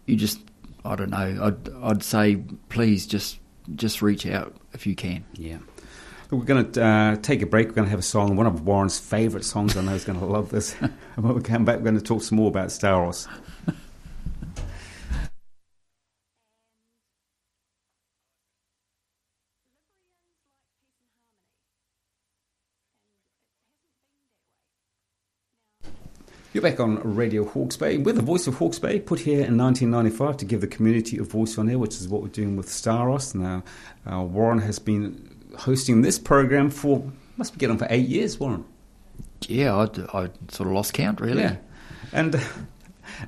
you 0.07 0.17
just 0.17 0.41
I 0.85 0.97
don't 0.97 1.11
know. 1.11 1.39
I'd 1.43 1.69
I'd 1.83 2.03
say 2.03 2.43
please 2.71 3.07
just 3.07 3.39
just 3.77 4.03
reach 4.03 4.27
out 4.27 4.57
if 4.73 4.87
you 4.87 4.97
can. 4.97 5.25
Yeah. 5.35 5.59
We're 6.31 6.45
going 6.45 6.71
to 6.71 6.85
uh, 6.85 7.17
take 7.17 7.43
a 7.43 7.47
break. 7.47 7.69
We're 7.69 7.75
going 7.75 7.87
to 7.87 7.91
have 7.91 7.99
a 7.99 8.03
song, 8.03 8.37
one 8.37 8.47
of 8.47 8.65
Warren's 8.65 9.01
favourite 9.01 9.45
songs. 9.45 9.77
I 9.77 9.83
know 9.83 9.93
he's 9.93 10.05
going 10.05 10.21
to 10.21 10.25
love 10.25 10.51
this. 10.51 10.77
and 10.81 10.95
when 11.17 11.35
we 11.35 11.43
come 11.43 11.65
back, 11.65 11.79
we're 11.79 11.85
going 11.85 11.99
to 11.99 12.05
talk 12.05 12.23
some 12.23 12.37
more 12.37 12.49
about 12.49 12.69
Staros. 12.69 13.27
You're 26.53 26.63
back 26.63 26.79
on 26.79 27.01
Radio 27.17 27.45
Hawke's 27.45 27.77
Bay. 27.77 27.99
We're 27.99 28.13
the 28.13 28.23
voice 28.23 28.47
of 28.47 28.55
Hawke's 28.55 28.79
Bay, 28.79 29.01
put 29.01 29.21
here 29.21 29.45
in 29.45 29.57
1995 29.57 30.37
to 30.39 30.45
give 30.45 30.61
the 30.61 30.67
community 30.69 31.19
a 31.19 31.25
voice 31.25 31.59
on 31.59 31.69
air, 31.69 31.79
which 31.79 31.97
is 31.97 32.09
what 32.09 32.23
we're 32.23 32.29
doing 32.29 32.57
with 32.57 32.67
Staros. 32.67 33.35
Now, 33.35 33.65
uh, 34.05 34.23
Warren 34.23 34.59
has 34.61 34.79
been 34.79 35.40
hosting 35.59 36.03
this 36.03 36.19
program 36.19 36.71
for, 36.71 37.11
must 37.37 37.53
be 37.53 37.59
getting 37.59 37.73
on 37.73 37.79
for 37.79 37.87
eight 37.91 38.09
years, 38.09 38.39
Warren. 38.39 38.65
Yeah, 39.49 39.75
I, 39.75 39.85
I 40.19 40.31
sort 40.49 40.69
of 40.69 40.73
lost 40.73 40.93
count, 40.93 41.21
really. 41.21 41.43
Yeah. 41.43 41.57
And, 42.13 42.41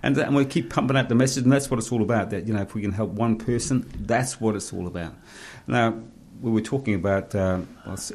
and, 0.03 0.19
and 0.19 0.35
we 0.35 0.45
keep 0.45 0.71
pumping 0.71 0.97
out 0.97 1.09
the 1.09 1.15
message, 1.15 1.45
and 1.45 1.53
that's 1.53 1.71
what 1.71 1.79
it's 1.79 1.91
all 1.91 2.03
about. 2.03 2.31
That, 2.31 2.47
you 2.47 2.55
know, 2.55 2.63
if 2.63 2.75
we 2.75 2.83
can 2.83 2.93
help 2.93 3.11
one 3.11 3.37
person, 3.37 3.91
that's 4.01 4.41
what 4.41 4.55
it's 4.55 4.73
all 4.73 4.87
about. 4.87 5.15
Now, 5.67 6.01
we 6.41 6.51
were 6.51 6.61
talking 6.61 6.95
about 6.95 7.35
uh, 7.35 7.61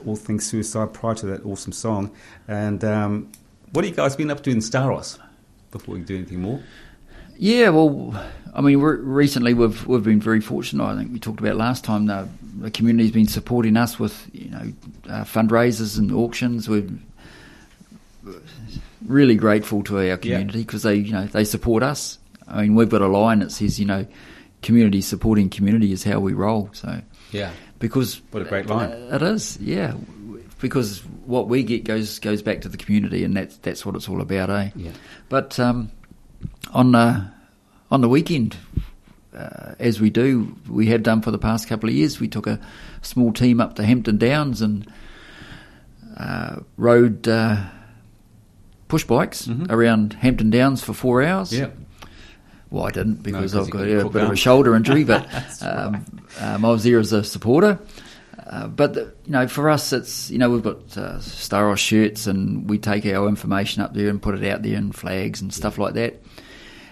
all 0.06 0.16
things 0.16 0.46
suicide 0.46 0.94
prior 0.94 1.16
to 1.16 1.26
that 1.28 1.46
awesome 1.46 1.72
song, 1.72 2.12
and 2.48 2.84
um, 2.84 3.32
what 3.72 3.86
have 3.86 3.90
you 3.90 3.96
guys 3.96 4.16
been 4.16 4.30
up 4.30 4.44
to 4.44 4.50
in 4.50 4.58
Staros 4.58 5.18
before 5.72 5.96
we 5.96 6.02
do 6.02 6.18
anything 6.18 6.42
more? 6.42 6.62
Yeah, 7.38 7.70
well, 7.70 8.22
I 8.54 8.62
mean, 8.62 8.80
recently 8.80 9.54
we've 9.54 9.86
we've 9.88 10.04
been 10.04 10.20
very 10.20 10.42
fortunate. 10.42 10.84
I 10.84 10.96
think 10.98 11.14
we 11.14 11.20
talked 11.20 11.40
about 11.40 11.56
last 11.56 11.84
time. 11.84 12.08
The, 12.08 12.28
the 12.60 12.72
community's 12.72 13.12
been 13.12 13.28
supporting 13.28 13.78
us 13.78 14.00
with 14.00 14.30
you 14.34 14.50
know 14.50 14.74
uh, 15.10 15.24
fundraisers 15.24 15.98
and 15.98 16.12
auctions. 16.12 16.70
We're 16.70 16.88
really 19.06 19.36
grateful 19.36 19.84
to 19.84 20.10
our 20.10 20.18
community 20.18 20.60
because 20.60 20.84
yeah. 20.84 20.92
they 20.92 20.98
you 20.98 21.14
know 21.14 21.26
they 21.26 21.44
support 21.44 21.84
us. 21.84 22.20
I 22.48 22.64
mean, 22.64 22.76
we've 22.76 22.90
got 22.90 23.02
a 23.02 23.08
line 23.08 23.40
that 23.40 23.52
says 23.52 23.80
you 23.80 23.86
know, 23.86 24.06
community 24.62 25.02
supporting 25.02 25.50
community 25.50 25.92
is 25.92 26.04
how 26.04 26.20
we 26.20 26.34
roll. 26.34 26.70
So 26.74 27.02
yeah, 27.32 27.52
because 27.80 28.22
what 28.32 28.44
a 28.44 28.46
great 28.46 28.68
line 28.68 28.92
it 28.92 29.22
is. 29.22 29.58
Yeah, 29.60 29.96
because 30.60 31.00
what 31.26 31.48
we 31.48 31.64
get 31.64 31.84
goes 31.84 32.20
goes 32.20 32.42
back 32.42 32.62
to 32.62 32.70
the 32.70 32.78
community, 32.78 33.24
and 33.24 33.36
that's 33.36 33.58
that's 33.58 33.86
what 33.86 33.96
it's 33.96 34.10
all 34.10 34.22
about, 34.22 34.50
eh? 34.50 34.70
Yeah. 34.76 34.92
But 35.30 35.60
um, 35.60 35.92
on 36.74 36.92
the 36.92 37.30
on 37.92 38.02
the 38.02 38.10
weekend, 38.10 38.58
uh, 39.38 39.76
as 39.80 40.02
we 40.02 40.10
do, 40.10 40.56
we 40.68 40.88
have 40.88 41.04
done 41.04 41.22
for 41.22 41.32
the 41.32 41.38
past 41.38 41.68
couple 41.68 41.90
of 41.90 41.96
years, 41.96 42.20
we 42.20 42.28
took 42.28 42.48
a 42.48 42.60
small 43.02 43.32
team 43.32 43.62
up 43.62 43.76
to 43.76 43.86
Hampton 43.86 44.18
Downs 44.18 44.62
and 44.62 44.92
uh, 46.18 46.58
rode 46.76 47.28
uh, 47.28 47.64
push 48.88 49.04
bikes 49.04 49.48
mm-hmm. 49.48 49.72
around 49.72 50.14
Hampton 50.14 50.50
Downs 50.50 50.84
for 50.84 50.94
four 50.94 51.22
hours. 51.22 51.54
Yeah. 51.54 51.70
Well, 52.70 52.86
I 52.86 52.92
didn't 52.92 53.24
because 53.24 53.54
no, 53.54 53.62
I've 53.62 53.70
got 53.70 53.84
a 53.88 54.10
bit 54.10 54.24
of 54.24 54.32
a 54.32 54.36
shoulder 54.36 54.76
injury, 54.76 55.04
but 55.04 55.28
um, 55.62 56.06
um, 56.40 56.66
I 56.66 56.70
was 56.70 56.84
there 56.84 57.00
as 57.00 57.14
a 57.14 57.24
supporter. 57.24 57.80
Uh, 58.46 58.68
but 58.68 58.94
the, 58.94 59.14
you 59.26 59.32
know, 59.32 59.48
for 59.48 59.70
us, 59.70 59.94
it's 59.94 60.30
you 60.32 60.38
know 60.38 60.50
we've 60.50 60.64
got 60.64 60.98
uh, 60.98 61.20
Staros 61.20 61.78
shirts, 61.78 62.28
and 62.28 62.70
we 62.70 62.78
take 62.78 63.06
our 63.06 63.28
information 63.30 63.84
up 63.84 63.94
there 63.94 64.10
and 64.10 64.22
put 64.22 64.36
it 64.36 64.50
out 64.50 64.64
there, 64.64 64.76
and 64.76 64.96
flags 64.96 65.42
and 65.42 65.54
stuff 65.54 65.78
like 65.78 65.94
that. 65.94 66.22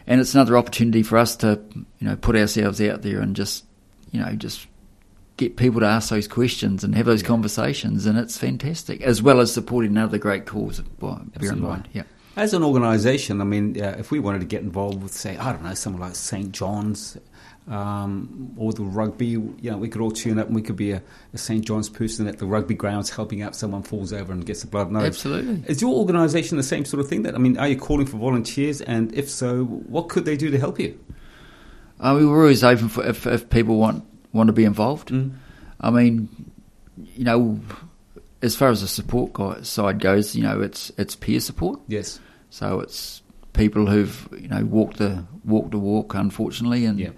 And 0.07 0.21
it's 0.21 0.35
another 0.35 0.57
opportunity 0.57 1.03
for 1.03 1.17
us 1.17 1.35
to 1.37 1.59
you 1.99 2.07
know 2.07 2.15
put 2.15 2.35
ourselves 2.35 2.81
out 2.81 3.01
there 3.01 3.21
and 3.21 3.35
just 3.35 3.65
you 4.11 4.19
know 4.19 4.33
just 4.33 4.67
get 5.37 5.57
people 5.57 5.81
to 5.81 5.85
ask 5.85 6.09
those 6.09 6.27
questions 6.27 6.83
and 6.83 6.95
have 6.95 7.05
those 7.05 7.21
yeah. 7.21 7.27
conversations, 7.27 8.05
and 8.05 8.17
it's 8.17 8.37
fantastic, 8.37 9.01
as 9.01 9.21
well 9.21 9.39
as 9.39 9.53
supporting 9.53 9.91
another 9.91 10.17
great 10.17 10.45
cause. 10.45 10.81
Well, 10.99 11.21
bear 11.37 11.51
in 11.51 11.61
mind, 11.61 11.89
yeah. 11.93 12.03
As 12.37 12.53
an 12.53 12.63
organisation, 12.63 13.39
I 13.39 13.45
mean, 13.45 13.81
uh, 13.81 13.95
if 13.97 14.11
we 14.11 14.19
wanted 14.19 14.39
to 14.39 14.45
get 14.45 14.61
involved 14.61 15.01
with, 15.01 15.13
say, 15.13 15.37
I 15.37 15.53
don't 15.53 15.63
know, 15.63 15.73
someone 15.73 16.01
like 16.01 16.15
St 16.15 16.51
John's, 16.51 17.17
um, 17.67 18.53
or 18.57 18.73
the 18.73 18.83
rugby, 18.83 19.25
you 19.25 19.55
know, 19.63 19.77
we 19.77 19.89
could 19.89 20.01
all 20.01 20.11
tune 20.11 20.37
up 20.37 20.47
and 20.47 20.55
we 20.55 20.61
could 20.61 20.75
be 20.75 20.91
a, 20.91 21.01
a 21.33 21.37
St 21.37 21.65
John's 21.65 21.89
person 21.89 22.27
at 22.27 22.37
the 22.37 22.45
rugby 22.45 22.75
grounds 22.75 23.09
helping 23.09 23.41
out 23.41 23.55
someone 23.55 23.81
falls 23.81 24.13
over 24.13 24.31
and 24.31 24.45
gets 24.45 24.63
a 24.63 24.67
blood 24.67 24.91
nose. 24.91 25.03
Absolutely. 25.03 25.63
Is 25.67 25.81
your 25.81 25.93
organisation 25.95 26.57
the 26.57 26.63
same 26.63 26.85
sort 26.85 27.01
of 27.01 27.09
thing? 27.09 27.23
That 27.23 27.33
I 27.33 27.39
mean, 27.39 27.57
are 27.57 27.67
you 27.67 27.77
calling 27.77 28.05
for 28.05 28.17
volunteers? 28.17 28.81
And 28.81 29.13
if 29.13 29.29
so, 29.29 29.63
what 29.65 30.09
could 30.09 30.25
they 30.25 30.37
do 30.37 30.51
to 30.51 30.59
help 30.59 30.79
you? 30.79 30.99
Uh, 31.99 32.17
we're 32.19 32.39
always 32.41 32.63
open 32.63 32.89
for 32.89 33.05
if, 33.05 33.25
if 33.25 33.49
people 33.49 33.77
want 33.77 34.05
want 34.31 34.47
to 34.47 34.53
be 34.53 34.65
involved. 34.65 35.09
Mm. 35.09 35.33
I 35.81 35.89
mean, 35.89 36.29
you 37.15 37.23
know, 37.23 37.59
as 38.43 38.55
far 38.55 38.69
as 38.69 38.81
the 38.81 38.87
support 38.87 39.65
side 39.65 39.99
goes, 39.99 40.35
you 40.35 40.43
know, 40.43 40.61
it's 40.61 40.91
it's 40.97 41.15
peer 41.15 41.39
support. 41.39 41.79
Yes. 41.87 42.19
So 42.51 42.79
it's 42.81 43.23
people 43.53 43.87
who've 43.87 44.29
you 44.37 44.49
know 44.49 44.63
walked 44.65 44.97
the 44.97 45.25
walked 45.43 45.71
the 45.71 45.79
walk, 45.79 46.13
unfortunately, 46.13 46.85
and. 46.85 46.99
Yeah 46.99 47.09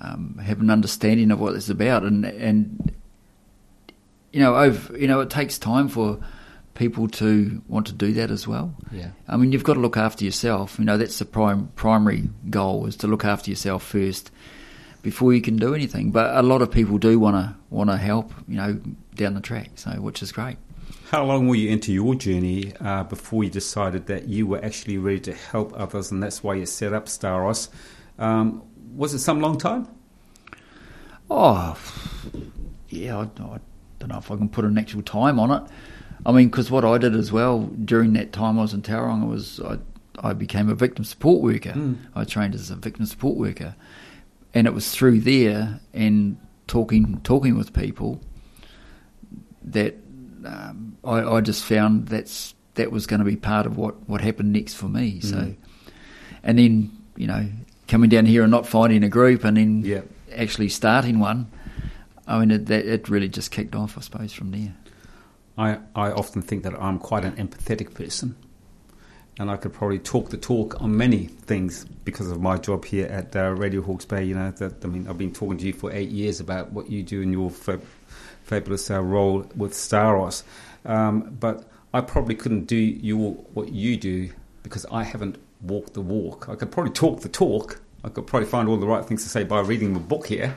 um, 0.00 0.38
have 0.38 0.60
an 0.60 0.70
understanding 0.70 1.30
of 1.30 1.40
what 1.40 1.54
it's 1.54 1.68
about, 1.68 2.02
and 2.02 2.24
and 2.24 2.92
you 4.32 4.40
know, 4.40 4.56
over, 4.56 4.98
you 4.98 5.06
know, 5.06 5.20
it 5.20 5.30
takes 5.30 5.58
time 5.58 5.88
for 5.88 6.18
people 6.74 7.06
to 7.06 7.62
want 7.68 7.86
to 7.86 7.92
do 7.92 8.12
that 8.14 8.30
as 8.30 8.48
well. 8.48 8.74
Yeah. 8.90 9.10
I 9.28 9.36
mean, 9.36 9.52
you've 9.52 9.64
got 9.64 9.74
to 9.74 9.80
look 9.80 9.96
after 9.96 10.24
yourself. 10.24 10.78
You 10.78 10.86
know, 10.86 10.96
that's 10.96 11.18
the 11.18 11.26
prime 11.26 11.68
primary 11.76 12.30
goal 12.48 12.86
is 12.86 12.96
to 12.96 13.06
look 13.06 13.24
after 13.24 13.50
yourself 13.50 13.82
first 13.82 14.30
before 15.02 15.34
you 15.34 15.42
can 15.42 15.56
do 15.56 15.74
anything. 15.74 16.10
But 16.10 16.34
a 16.34 16.42
lot 16.42 16.62
of 16.62 16.70
people 16.70 16.98
do 16.98 17.18
want 17.18 17.36
to 17.36 17.54
want 17.70 17.90
to 17.90 17.96
help. 17.96 18.32
You 18.48 18.56
know, 18.56 18.80
down 19.14 19.34
the 19.34 19.40
track, 19.40 19.72
so 19.74 19.90
which 20.00 20.22
is 20.22 20.32
great. 20.32 20.56
How 21.10 21.24
long 21.24 21.46
were 21.46 21.56
you 21.56 21.68
into 21.68 21.92
your 21.92 22.14
journey 22.14 22.72
uh, 22.80 23.04
before 23.04 23.44
you 23.44 23.50
decided 23.50 24.06
that 24.06 24.28
you 24.28 24.46
were 24.46 24.64
actually 24.64 24.96
ready 24.96 25.20
to 25.20 25.34
help 25.34 25.74
others, 25.76 26.10
and 26.10 26.22
that's 26.22 26.42
why 26.42 26.54
you 26.54 26.64
set 26.64 26.94
up 26.94 27.06
Staros? 27.06 27.68
Um, 28.18 28.62
was 28.94 29.14
it 29.14 29.20
some 29.20 29.40
long 29.40 29.58
time? 29.58 29.88
Oh, 31.30 31.78
yeah, 32.88 33.18
I, 33.18 33.22
I, 33.22 33.60
don't 33.98 34.08
know 34.08 34.18
if 34.18 34.30
I 34.30 34.36
can 34.36 34.48
put 34.48 34.64
an 34.64 34.76
actual 34.76 35.02
time 35.02 35.38
on 35.38 35.50
it. 35.50 35.62
I 36.26 36.32
mean, 36.32 36.48
because 36.48 36.70
what 36.70 36.84
I 36.84 36.98
did 36.98 37.14
as 37.14 37.32
well 37.32 37.70
during 37.84 38.12
that 38.14 38.32
time 38.32 38.58
I 38.58 38.62
was 38.62 38.74
in 38.74 38.82
Tauranga 38.82 39.28
was 39.28 39.60
I, 39.60 39.78
I 40.18 40.32
became 40.34 40.68
a 40.68 40.74
victim 40.74 41.04
support 41.04 41.42
worker. 41.42 41.72
Mm. 41.72 41.98
I 42.14 42.24
trained 42.24 42.54
as 42.54 42.70
a 42.70 42.76
victim 42.76 43.06
support 43.06 43.36
worker, 43.36 43.74
and 44.54 44.66
it 44.66 44.74
was 44.74 44.90
through 44.92 45.20
there 45.20 45.80
and 45.92 46.36
talking 46.66 47.20
talking 47.22 47.56
with 47.56 47.72
people 47.72 48.20
that 49.64 49.94
um, 50.44 50.96
I, 51.04 51.22
I, 51.22 51.40
just 51.40 51.64
found 51.64 52.08
that's 52.08 52.54
that 52.74 52.90
was 52.90 53.06
going 53.06 53.20
to 53.20 53.24
be 53.24 53.36
part 53.36 53.66
of 53.66 53.76
what, 53.76 54.08
what 54.08 54.20
happened 54.20 54.52
next 54.52 54.74
for 54.74 54.86
me. 54.86 55.20
Mm. 55.20 55.24
So, 55.24 55.54
and 56.42 56.58
then 56.58 56.90
you 57.16 57.26
know 57.26 57.48
coming 57.92 58.08
down 58.08 58.24
here 58.24 58.42
and 58.42 58.50
not 58.50 58.66
finding 58.66 59.04
a 59.04 59.08
group 59.08 59.44
and 59.44 59.58
then 59.58 59.82
yeah. 59.84 60.00
actually 60.34 60.70
starting 60.70 61.18
one, 61.18 61.46
I 62.26 62.40
mean, 62.40 62.50
it, 62.50 62.66
that, 62.66 62.86
it 62.86 63.10
really 63.10 63.28
just 63.28 63.50
kicked 63.50 63.74
off, 63.74 63.98
I 63.98 64.00
suppose, 64.00 64.32
from 64.32 64.50
there. 64.50 64.74
I, 65.58 65.78
I 65.94 66.10
often 66.10 66.40
think 66.40 66.62
that 66.62 66.72
I'm 66.80 66.98
quite 66.98 67.22
an 67.22 67.32
empathetic 67.32 67.92
person. 67.92 68.34
And 69.38 69.50
I 69.50 69.56
could 69.58 69.74
probably 69.74 69.98
talk 69.98 70.30
the 70.30 70.38
talk 70.38 70.80
on 70.80 70.96
many 70.96 71.26
things 71.26 71.84
because 71.84 72.30
of 72.30 72.40
my 72.40 72.56
job 72.56 72.86
here 72.86 73.08
at 73.08 73.36
uh, 73.36 73.50
Radio 73.50 73.82
Hawke's 73.82 74.06
Bay. 74.06 74.24
You 74.24 74.36
know, 74.36 74.50
that 74.52 74.82
I 74.82 74.88
mean, 74.88 75.06
I've 75.06 75.18
been 75.18 75.32
talking 75.32 75.58
to 75.58 75.66
you 75.66 75.74
for 75.74 75.92
eight 75.92 76.10
years 76.10 76.40
about 76.40 76.72
what 76.72 76.90
you 76.90 77.02
do 77.02 77.20
in 77.20 77.30
your 77.30 77.50
fab- 77.50 77.84
fabulous 78.44 78.90
uh, 78.90 79.02
role 79.02 79.46
with 79.54 79.72
Staros. 79.72 80.44
Um, 80.86 81.36
but 81.40 81.68
I 81.92 82.00
probably 82.00 82.36
couldn't 82.36 82.66
do 82.66 82.76
your 82.76 83.32
what 83.52 83.70
you 83.70 83.96
do 83.96 84.30
because 84.62 84.86
I 84.90 85.02
haven't 85.04 85.38
walked 85.62 85.94
the 85.94 86.00
walk. 86.00 86.48
I 86.48 86.54
could 86.54 86.70
probably 86.70 86.92
talk 86.92 87.20
the 87.20 87.28
talk, 87.28 87.81
I 88.04 88.08
could 88.08 88.26
probably 88.26 88.48
find 88.48 88.68
all 88.68 88.76
the 88.76 88.86
right 88.86 89.04
things 89.04 89.22
to 89.22 89.28
say 89.28 89.44
by 89.44 89.60
reading 89.60 89.94
the 89.94 90.00
book 90.00 90.26
here. 90.26 90.54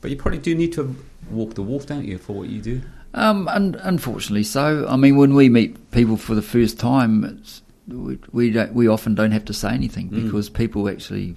But 0.00 0.10
you 0.10 0.16
probably 0.16 0.38
do 0.38 0.54
need 0.54 0.72
to 0.74 0.94
walk 1.30 1.54
the 1.54 1.62
walk, 1.62 1.86
don't 1.86 2.04
you, 2.04 2.18
for 2.18 2.34
what 2.34 2.48
you 2.48 2.60
do? 2.60 2.82
Um, 3.14 3.48
and 3.48 3.76
unfortunately, 3.76 4.44
so. 4.44 4.86
I 4.88 4.96
mean, 4.96 5.16
when 5.16 5.34
we 5.34 5.48
meet 5.48 5.90
people 5.90 6.16
for 6.16 6.34
the 6.34 6.42
first 6.42 6.78
time, 6.78 7.42
we 7.88 8.18
we, 8.32 8.50
don't, 8.50 8.74
we 8.74 8.88
often 8.88 9.14
don't 9.14 9.32
have 9.32 9.44
to 9.46 9.54
say 9.54 9.70
anything 9.70 10.10
mm. 10.10 10.24
because 10.24 10.50
people 10.50 10.88
actually 10.88 11.36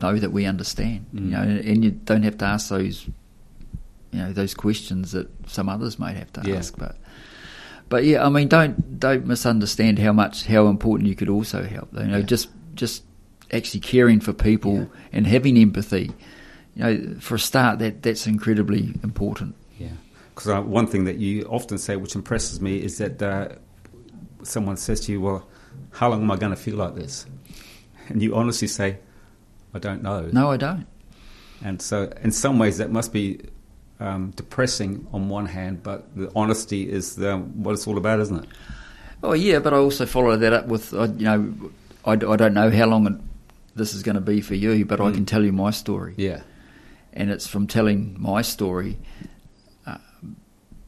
know 0.00 0.16
that 0.16 0.30
we 0.30 0.44
understand. 0.44 1.06
Mm. 1.14 1.24
You 1.24 1.30
know, 1.30 1.42
and 1.42 1.84
you 1.84 1.90
don't 1.90 2.22
have 2.22 2.38
to 2.38 2.44
ask 2.44 2.68
those, 2.68 3.06
you 4.12 4.20
know, 4.20 4.32
those 4.32 4.54
questions 4.54 5.12
that 5.12 5.28
some 5.48 5.68
others 5.68 5.98
might 5.98 6.16
have 6.16 6.32
to 6.34 6.42
yeah. 6.44 6.56
ask. 6.56 6.76
But 6.76 6.96
but 7.88 8.04
yeah, 8.04 8.24
I 8.24 8.28
mean, 8.28 8.48
don't 8.48 9.00
don't 9.00 9.26
misunderstand 9.26 9.98
how 9.98 10.12
much 10.12 10.44
how 10.46 10.68
important 10.68 11.08
you 11.08 11.16
could 11.16 11.30
also 11.30 11.64
help. 11.64 11.92
You 11.94 12.04
know, 12.04 12.18
yeah. 12.18 12.22
just 12.22 12.48
just 12.74 13.02
actually 13.52 13.80
caring 13.80 14.20
for 14.20 14.32
people 14.32 14.76
yeah. 14.76 14.86
and 15.12 15.26
having 15.26 15.56
empathy. 15.56 16.10
You 16.74 16.84
know, 16.84 17.16
for 17.20 17.34
a 17.34 17.38
start, 17.38 17.78
that 17.80 18.02
that's 18.02 18.26
incredibly 18.26 18.94
important. 19.02 19.54
Yeah, 19.78 19.88
because 20.34 20.48
uh, 20.48 20.62
one 20.62 20.86
thing 20.86 21.04
that 21.04 21.16
you 21.16 21.42
often 21.44 21.78
say, 21.78 21.96
which 21.96 22.14
impresses 22.14 22.60
me, 22.60 22.82
is 22.82 22.98
that 22.98 23.20
uh, 23.20 23.48
someone 24.42 24.76
says 24.76 25.00
to 25.02 25.12
you, 25.12 25.20
"Well, 25.20 25.48
how 25.90 26.08
long 26.10 26.22
am 26.22 26.30
I 26.30 26.36
going 26.36 26.54
to 26.54 26.60
feel 26.60 26.76
like 26.76 26.94
this?" 26.94 27.26
And 28.08 28.22
you 28.22 28.36
honestly 28.36 28.68
say, 28.68 28.98
"I 29.74 29.78
don't 29.78 30.02
know." 30.02 30.28
No, 30.32 30.50
I 30.50 30.56
don't. 30.56 30.86
And 31.64 31.82
so, 31.82 32.12
in 32.22 32.30
some 32.30 32.60
ways, 32.60 32.78
that 32.78 32.92
must 32.92 33.12
be 33.12 33.40
um, 34.00 34.30
depressing 34.36 35.06
on 35.12 35.28
one 35.28 35.46
hand, 35.46 35.82
but 35.82 36.14
the 36.14 36.30
honesty 36.36 36.88
is 36.88 37.16
the, 37.16 37.36
what 37.36 37.72
it's 37.72 37.86
all 37.86 37.98
about, 37.98 38.20
isn't 38.20 38.44
it? 38.44 38.48
Oh 39.22 39.32
yeah, 39.32 39.58
but 39.58 39.74
I 39.74 39.78
also 39.78 40.06
follow 40.06 40.36
that 40.36 40.52
up 40.52 40.66
with 40.66 40.94
uh, 40.94 41.08
you 41.16 41.24
know 41.24 41.70
I, 42.04 42.12
I 42.12 42.36
don't 42.36 42.54
know 42.54 42.70
how 42.70 42.86
long 42.86 43.06
it 43.06 43.14
this 43.78 43.94
is 43.94 44.02
going 44.02 44.16
to 44.16 44.20
be 44.20 44.40
for 44.40 44.54
you, 44.54 44.84
but 44.84 44.98
mm. 44.98 45.08
I 45.08 45.12
can 45.12 45.24
tell 45.24 45.44
you 45.44 45.52
my 45.52 45.70
story. 45.70 46.14
Yeah. 46.16 46.42
And 47.12 47.30
it's 47.30 47.46
from 47.46 47.66
telling 47.66 48.16
my 48.20 48.42
story, 48.42 48.98
uh, 49.86 49.98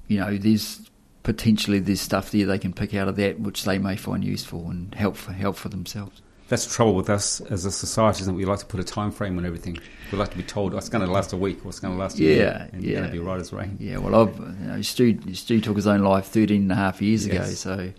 you 0.07 0.21
know, 0.21 0.37
there's 0.37 0.91
potentially 1.23 1.79
there's 1.79 2.01
stuff 2.01 2.31
there 2.31 2.47
they 2.47 2.59
can 2.59 2.73
pick 2.73 2.95
out 2.95 3.07
of 3.09 3.17
that 3.17 3.39
which 3.39 3.65
they 3.65 3.79
may 3.79 3.97
find 3.97 4.25
useful 4.25 4.71
and 4.71 4.95
help 4.95 5.17
for, 5.17 5.33
help 5.33 5.57
for 5.57 5.69
themselves. 5.69 6.21
That's 6.49 6.67
the 6.67 6.75
trouble 6.75 6.95
with 6.97 7.09
us 7.09 7.41
as 7.43 7.65
a 7.65 7.71
society, 7.71 8.23
isn't 8.23 8.35
it? 8.35 8.37
We 8.37 8.45
like 8.45 8.59
to 8.59 8.67
put 8.67 8.81
a 8.81 8.85
time 8.85 9.13
frame 9.13 9.39
on 9.39 9.47
everything. 9.47 9.79
We 10.11 10.19
like 10.19 10.33
to 10.33 10.37
be 10.37 10.43
told, 10.43 10.75
oh, 10.75 10.79
it's 10.79 10.89
going 10.89 11.07
to 11.07 11.11
last 11.11 11.33
a 11.33 11.37
week 11.37 11.65
or 11.65 11.69
it's 11.69 11.79
going 11.79 11.95
to 11.95 12.01
last 12.01 12.19
a 12.19 12.25
Yeah, 12.25 12.29
year. 12.29 12.69
And 12.73 12.83
yeah. 12.83 12.91
you're 12.91 12.99
going 12.99 13.11
to 13.13 13.17
be 13.17 13.25
right 13.25 13.41
as 13.41 13.53
rain. 13.53 13.77
Yeah, 13.79 13.99
well, 13.99 14.17
I've, 14.17 14.37
you 14.37 14.67
know, 14.67 14.83
Stu, 14.83 15.17
Stu 15.33 15.61
took 15.61 15.77
his 15.77 15.87
own 15.87 16.01
life 16.01 16.27
13 16.27 16.63
and 16.63 16.73
a 16.73 16.75
half 16.75 17.01
years 17.01 17.25
ago, 17.25 17.45
so 17.45 17.93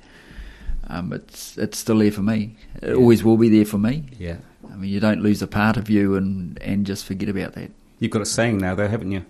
um, 0.92 1.14
it's 1.14 1.58
it's 1.58 1.78
still 1.80 2.00
there 2.00 2.12
for 2.12 2.22
me. 2.22 2.56
It 2.82 2.94
always 2.94 3.24
will 3.24 3.38
be 3.38 3.50
there 3.50 3.66
for 3.66 3.78
me. 3.78 4.06
Yeah. 4.20 4.38
I 4.72 4.76
mean, 4.76 4.90
you 4.92 5.00
don't 5.00 5.22
lose 5.22 5.42
a 5.42 5.48
part 5.48 5.78
of 5.78 5.90
you 5.90 6.16
and, 6.16 6.62
and 6.62 6.86
just 6.86 7.06
forget 7.06 7.30
about 7.30 7.54
that. 7.54 7.72
You've 8.00 8.12
got 8.12 8.22
a 8.22 8.26
saying 8.26 8.58
now, 8.60 8.76
though, 8.76 8.88
haven't 8.88 9.12
you? 9.12 9.26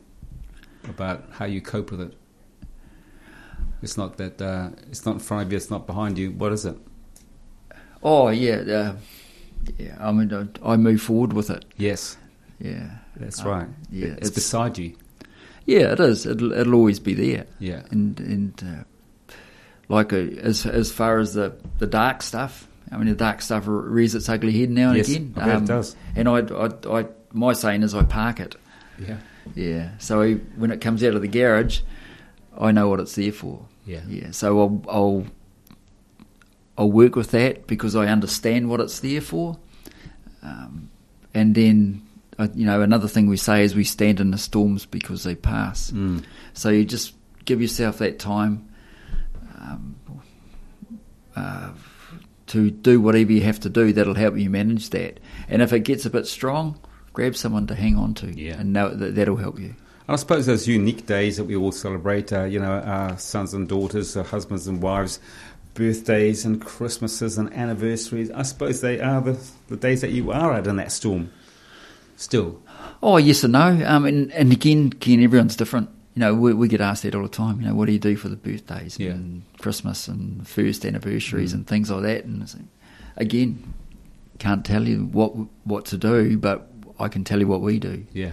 About 0.90 1.24
how 1.32 1.46
you 1.46 1.62
cope 1.62 1.92
with 1.92 2.02
it. 2.02 2.14
It's 3.82 3.98
not 3.98 4.18
that, 4.18 4.42
uh, 4.42 4.70
it's 4.92 5.06
not 5.06 5.14
in 5.14 5.20
front 5.20 5.46
of 5.46 5.52
you, 5.52 5.58
it's 5.58 5.70
not 5.72 5.88
behind 5.88 6.18
you. 6.18 6.32
What 6.32 6.52
is 6.52 6.66
it? 6.66 6.76
Oh, 8.04 8.30
yeah. 8.30 8.56
Uh, 8.56 8.96
yeah, 9.78 9.98
I 10.00 10.12
mean, 10.12 10.32
I, 10.64 10.74
I 10.74 10.78
move 10.78 11.02
forward 11.02 11.34
with 11.34 11.50
it. 11.50 11.66
Yes, 11.78 12.18
Yeah. 12.60 12.90
that's 13.16 13.44
Uh, 13.44 13.50
right. 13.50 13.68
yeah, 13.92 14.08
It's, 14.08 14.28
it's- 14.28 14.32
beside 14.32 14.78
you. 14.78 14.96
Yeah, 15.66 15.94
it 15.94 16.00
is. 16.00 16.26
It'll, 16.26 16.52
it'll 16.54 16.74
always 16.76 17.00
be 17.00 17.14
there. 17.14 17.46
Yeah. 17.60 17.84
And 17.92 18.20
and 18.20 18.54
uh, 18.66 18.84
like 19.92 20.14
uh, 20.14 20.18
as 20.18 20.66
as 20.66 20.92
far 20.92 21.20
as 21.20 21.34
the 21.34 21.54
the 21.78 21.86
dark 21.86 22.24
stuff, 22.24 22.68
I 22.92 22.98
mean, 22.98 23.08
the 23.08 23.16
dark 23.16 23.42
stuff 23.42 23.64
rears 23.68 24.16
its 24.16 24.30
ugly 24.30 24.58
head 24.58 24.70
now 24.70 24.90
and 24.90 24.98
Yes, 24.98 25.10
again. 25.10 25.34
Um, 25.36 25.64
it 25.64 25.68
does. 25.68 25.96
And 26.16 26.30
I, 26.30 26.40
I, 26.40 27.00
I, 27.00 27.06
my 27.32 27.54
saying 27.54 27.84
is, 27.84 27.94
I 27.94 28.04
park 28.04 28.40
it. 28.40 28.56
Yeah. 28.98 29.18
Yeah. 29.54 29.90
So 29.98 30.22
I, 30.22 30.36
when 30.56 30.72
it 30.72 30.80
comes 30.82 31.04
out 31.04 31.16
of 31.16 31.22
the 31.22 31.28
garage, 31.28 31.82
I 32.58 32.72
know 32.72 32.88
what 32.88 33.02
it's 33.02 33.16
there 33.16 33.34
for. 33.34 33.66
Yeah. 33.86 34.02
Yeah. 34.08 34.32
So 34.32 34.60
I'll 34.60 34.84
I'll 34.90 35.26
I'll 36.78 36.92
work 36.92 37.16
with 37.18 37.32
that 37.32 37.68
because 37.68 37.96
I 37.96 38.08
understand 38.08 38.70
what 38.70 38.80
it's 38.80 39.02
there 39.02 39.22
for. 39.22 39.58
Um, 40.42 40.90
and 41.34 41.54
then, 41.54 42.08
uh, 42.40 42.48
you 42.56 42.66
know, 42.66 42.82
another 42.82 43.08
thing 43.10 43.28
we 43.28 43.38
say 43.38 43.64
is 43.64 43.76
we 43.76 43.84
stand 43.84 44.22
in 44.22 44.32
the 44.32 44.38
storms 44.38 44.86
because 44.86 45.24
they 45.24 45.36
pass. 45.36 45.92
Mm. 45.92 46.24
So 46.54 46.70
you 46.70 46.86
just 46.86 47.14
give 47.44 47.62
yourself 47.62 47.98
that 48.00 48.20
time 48.20 48.71
um, 49.62 49.96
uh, 51.36 51.70
to 52.48 52.70
do 52.72 53.00
whatever 53.00 53.32
you 53.32 53.42
have 53.42 53.60
to 53.62 53.70
do 53.70 53.94
that'll 53.94 54.16
help 54.16 54.38
you 54.38 54.50
manage 54.50 54.90
that. 54.90 55.20
And 55.48 55.62
if 55.62 55.72
it 55.72 55.82
gets 55.82 56.06
a 56.06 56.10
bit 56.10 56.28
strong, 56.28 56.80
grab 57.14 57.36
someone 57.36 57.68
to 57.68 57.76
hang 57.76 57.96
on 57.98 58.14
to, 58.16 58.28
Yeah. 58.28 58.60
and 58.60 58.74
know 58.74 58.90
that 58.94 59.16
that'll 59.16 59.38
help 59.38 59.60
you. 59.60 59.76
I 60.10 60.18
suppose 60.18 60.46
those 60.46 60.68
unique 60.68 61.06
days 61.06 61.38
that 61.38 61.46
we 61.46 61.56
all 61.56 61.72
celebrate, 61.72 62.34
uh, 62.34 62.44
you 62.44 62.60
know, 62.60 62.80
our 62.80 63.18
sons 63.18 63.54
and 63.54 63.68
daughters, 63.70 64.18
our 64.18 64.24
husbands 64.26 64.68
and 64.68 64.82
wives, 64.82 65.20
birthdays 65.74 66.44
and 66.44 66.60
Christmases 66.60 67.38
and 67.38 67.54
anniversaries, 67.54 68.30
I 68.32 68.42
suppose 68.42 68.82
they 68.82 69.00
are 69.00 69.22
the, 69.22 69.40
the 69.70 69.78
days 69.78 70.02
that 70.02 70.12
you 70.12 70.32
are 70.32 70.54
at 70.54 70.68
in 70.68 70.76
that 70.78 70.92
storm. 70.92 71.32
Still. 72.18 72.62
Oh, 73.02 73.18
yes 73.18 73.44
and 73.46 73.54
no. 73.54 73.82
Um, 73.86 74.06
and, 74.06 74.32
and 74.34 74.52
again, 74.52 74.90
Ken, 74.92 75.24
everyone's 75.24 75.56
different. 75.56 75.90
You 76.16 76.20
know, 76.20 76.34
we, 76.36 76.54
we 76.54 76.68
get 76.68 76.82
asked 76.82 77.04
that 77.04 77.16
all 77.16 77.24
the 77.24 77.30
time. 77.30 77.62
You 77.62 77.68
know, 77.68 77.76
what 77.76 77.86
do 77.86 77.94
you 77.94 78.00
do 78.00 78.16
for 78.18 78.28
the 78.28 78.36
birthdays 78.36 79.00
Yeah. 79.00 79.12
and 79.12 79.44
Christmas 79.60 80.08
and 80.08 80.46
first 80.48 80.86
anniversaries 80.86 81.52
Mm. 81.52 81.56
and 81.56 81.68
things 81.68 81.90
like 81.90 82.04
that? 82.04 82.26
And 82.26 82.42
it's, 82.44 82.56
again, 83.18 83.74
can't 84.40 84.66
tell 84.66 84.88
you 84.88 85.06
what 85.12 85.32
what 85.64 85.86
to 85.86 85.98
do, 85.98 86.38
but 86.38 86.70
I 87.00 87.08
can 87.08 87.24
tell 87.24 87.40
you 87.40 87.48
what 87.48 87.62
we 87.62 87.80
do. 87.80 88.06
Yeah. 88.14 88.32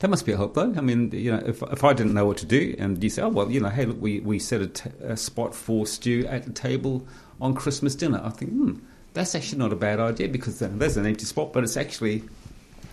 That 0.00 0.08
must 0.08 0.24
be 0.24 0.32
a 0.32 0.36
help, 0.36 0.54
though. 0.54 0.72
I 0.76 0.80
mean, 0.80 1.10
you 1.12 1.30
know, 1.30 1.42
if, 1.44 1.62
if 1.62 1.84
I 1.84 1.92
didn't 1.92 2.14
know 2.14 2.24
what 2.26 2.38
to 2.38 2.46
do, 2.46 2.74
and 2.78 3.02
you 3.04 3.10
say, 3.10 3.20
oh, 3.22 3.28
well, 3.28 3.50
you 3.50 3.60
know, 3.60 3.68
hey, 3.68 3.84
look, 3.84 4.00
we, 4.00 4.20
we 4.20 4.38
set 4.38 4.62
a, 4.62 4.66
t- 4.66 4.90
a 5.02 5.14
spot 5.16 5.54
for 5.54 5.86
Stu 5.86 6.24
at 6.26 6.44
the 6.44 6.52
table 6.52 7.06
on 7.38 7.52
Christmas 7.54 7.94
dinner. 7.94 8.18
I 8.24 8.30
think, 8.30 8.50
hmm, 8.50 8.74
that's 9.12 9.34
actually 9.34 9.58
not 9.58 9.72
a 9.74 9.76
bad 9.76 10.00
idea 10.00 10.28
because 10.28 10.58
then 10.58 10.78
there's 10.78 10.96
an 10.96 11.04
empty 11.04 11.26
spot, 11.26 11.52
but 11.52 11.64
it's 11.64 11.76
actually 11.76 12.22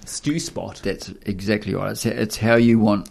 Stu 0.06 0.38
spot. 0.40 0.82
That's 0.84 1.10
exactly 1.26 1.74
right. 1.76 1.92
It's 1.92 2.06
it's 2.06 2.38
how 2.38 2.56
you 2.56 2.78
want 2.80 3.10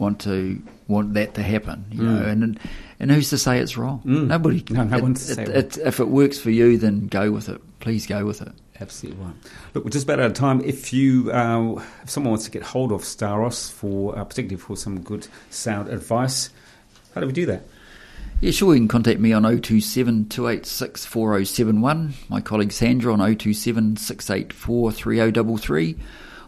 want 0.00 0.20
to 0.22 0.60
want 0.88 1.14
that 1.14 1.34
to 1.34 1.42
happen. 1.42 1.84
You 1.92 2.02
know, 2.02 2.22
and 2.22 2.58
and 2.98 3.10
who's 3.10 3.30
to 3.30 3.38
say 3.38 3.60
it's 3.60 3.76
wrong? 3.76 4.02
Mm. 4.04 4.26
Nobody. 4.26 4.64
No, 4.70 4.84
no 4.84 4.96
it, 4.96 5.02
one's 5.02 5.34
to 5.36 5.42
it, 5.42 5.48
it, 5.48 5.78
if 5.78 6.00
it 6.00 6.08
works 6.08 6.38
for 6.38 6.50
you, 6.50 6.78
then 6.78 7.06
go 7.06 7.30
with 7.30 7.48
it. 7.48 7.60
Please 7.80 8.06
go 8.06 8.24
with 8.24 8.42
it. 8.42 8.52
Absolutely 8.80 9.22
right. 9.22 9.34
Look, 9.74 9.84
we're 9.84 9.90
just 9.90 10.04
about 10.04 10.20
out 10.20 10.26
of 10.26 10.34
time. 10.34 10.62
If 10.62 10.92
you, 10.92 11.30
uh, 11.30 11.82
if 12.02 12.08
someone 12.08 12.30
wants 12.30 12.46
to 12.46 12.50
get 12.50 12.62
hold 12.62 12.92
of 12.92 13.02
Staros 13.02 13.70
for, 13.70 14.18
uh, 14.18 14.24
particularly 14.24 14.56
for 14.56 14.74
some 14.74 15.00
good 15.00 15.28
sound 15.50 15.90
advice, 15.90 16.48
how 17.14 17.20
do 17.20 17.26
we 17.26 17.32
do 17.34 17.44
that? 17.46 17.62
Yeah, 18.40 18.52
sure. 18.52 18.74
You 18.74 18.80
can 18.80 18.88
contact 18.88 19.20
me 19.20 19.34
on 19.34 19.42
027 19.42 20.30
286 20.30 21.04
4071. 21.04 22.14
My 22.30 22.40
colleague 22.40 22.72
Sandra 22.72 23.12
on 23.12 23.18
027 23.18 23.98
684 23.98 24.92
3033. 24.92 25.96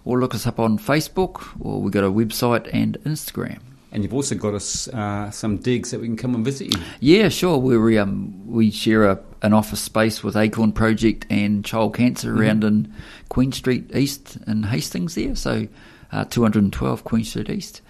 Or 0.05 0.19
look 0.19 0.35
us 0.35 0.47
up 0.47 0.59
on 0.59 0.79
Facebook, 0.79 1.47
or 1.61 1.81
we've 1.81 1.93
got 1.93 2.05
a 2.05 2.11
website 2.11 2.69
and 2.73 2.99
Instagram. 3.05 3.61
And 3.93 4.03
you've 4.03 4.15
also 4.15 4.35
got 4.35 4.55
us 4.55 4.89
uh, 4.89 5.31
some 5.31 5.59
digs 5.59 5.91
that 5.91 6.01
we 6.01 6.07
can 6.07 6.17
come 6.17 6.35
and 6.35 6.45
visit 6.45 6.75
you. 6.75 6.83
Yeah, 7.01 7.29
sure. 7.29 7.59
We 7.59 7.99
um, 7.99 8.51
we 8.51 8.71
share 8.71 9.05
a, 9.05 9.21
an 9.43 9.53
office 9.53 9.81
space 9.81 10.25
with 10.25 10.35
Acorn 10.35 10.73
Project 10.73 11.27
and 11.29 11.63
Child 11.63 11.95
Cancer 11.95 12.35
around 12.35 12.65
in 12.65 12.93
Queen 13.29 13.53
Street 13.53 13.95
East 13.95 14.39
in 14.47 14.63
Hastings 14.63 15.15
there. 15.15 15.37
So 15.37 15.69
uh, 16.11 16.25
212 16.25 17.05
Queen 17.05 17.25
Street 17.25 17.51
East. 17.51 17.83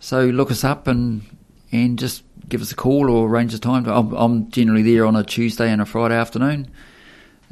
So 0.00 0.24
look 0.24 0.50
us 0.50 0.64
up 0.64 0.86
and 0.86 1.22
and 1.70 1.98
just 1.98 2.24
give 2.48 2.62
us 2.62 2.72
a 2.72 2.76
call 2.76 3.10
or 3.10 3.28
arrange 3.28 3.52
a 3.52 3.58
time. 3.58 3.86
I'm, 3.86 4.12
I'm 4.12 4.50
generally 4.50 4.82
there 4.82 5.04
on 5.04 5.16
a 5.16 5.22
Tuesday 5.22 5.70
and 5.70 5.82
a 5.82 5.86
Friday 5.86 6.14
afternoon. 6.14 6.70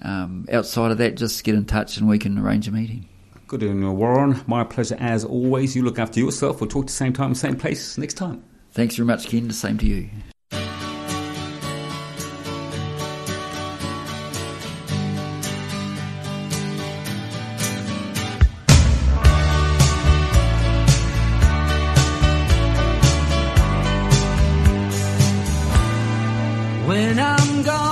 Um, 0.02 0.46
outside 0.50 0.90
of 0.90 0.98
that, 0.98 1.16
just 1.16 1.44
get 1.44 1.54
in 1.54 1.66
touch 1.66 1.98
and 1.98 2.08
we 2.08 2.18
can 2.18 2.38
arrange 2.38 2.66
a 2.66 2.70
meeting. 2.70 3.09
Good 3.50 3.64
evening, 3.64 3.96
Warren. 3.96 4.40
My 4.46 4.62
pleasure 4.62 4.96
as 5.00 5.24
always. 5.24 5.74
You 5.74 5.82
look 5.82 5.98
after 5.98 6.20
yourself. 6.20 6.60
We'll 6.60 6.70
talk 6.70 6.86
to 6.86 6.92
the 6.92 6.96
same 6.96 7.12
time, 7.12 7.34
same 7.34 7.56
place 7.56 7.98
next 7.98 8.14
time. 8.14 8.44
Thanks 8.70 8.94
very 8.94 9.08
much, 9.08 9.26
Ken. 9.26 9.48
The 9.48 9.54
same 9.54 9.76
to 9.78 9.86
you. 9.86 10.08
When 26.86 27.18
I'm 27.18 27.62
gone, 27.64 27.89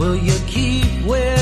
Will 0.00 0.16
you 0.16 0.32
keep 0.46 1.04
wearing 1.04 1.39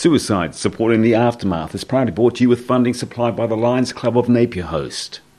Suicide 0.00 0.54
supporting 0.54 1.02
the 1.02 1.14
aftermath 1.14 1.74
is 1.74 1.84
proudly 1.84 2.10
brought 2.10 2.36
to 2.36 2.44
you 2.44 2.48
with 2.48 2.64
funding 2.64 2.94
supplied 2.94 3.36
by 3.36 3.46
the 3.46 3.54
Lions 3.54 3.92
Club 3.92 4.16
of 4.16 4.30
Napier 4.30 4.64
Host. 4.64 5.20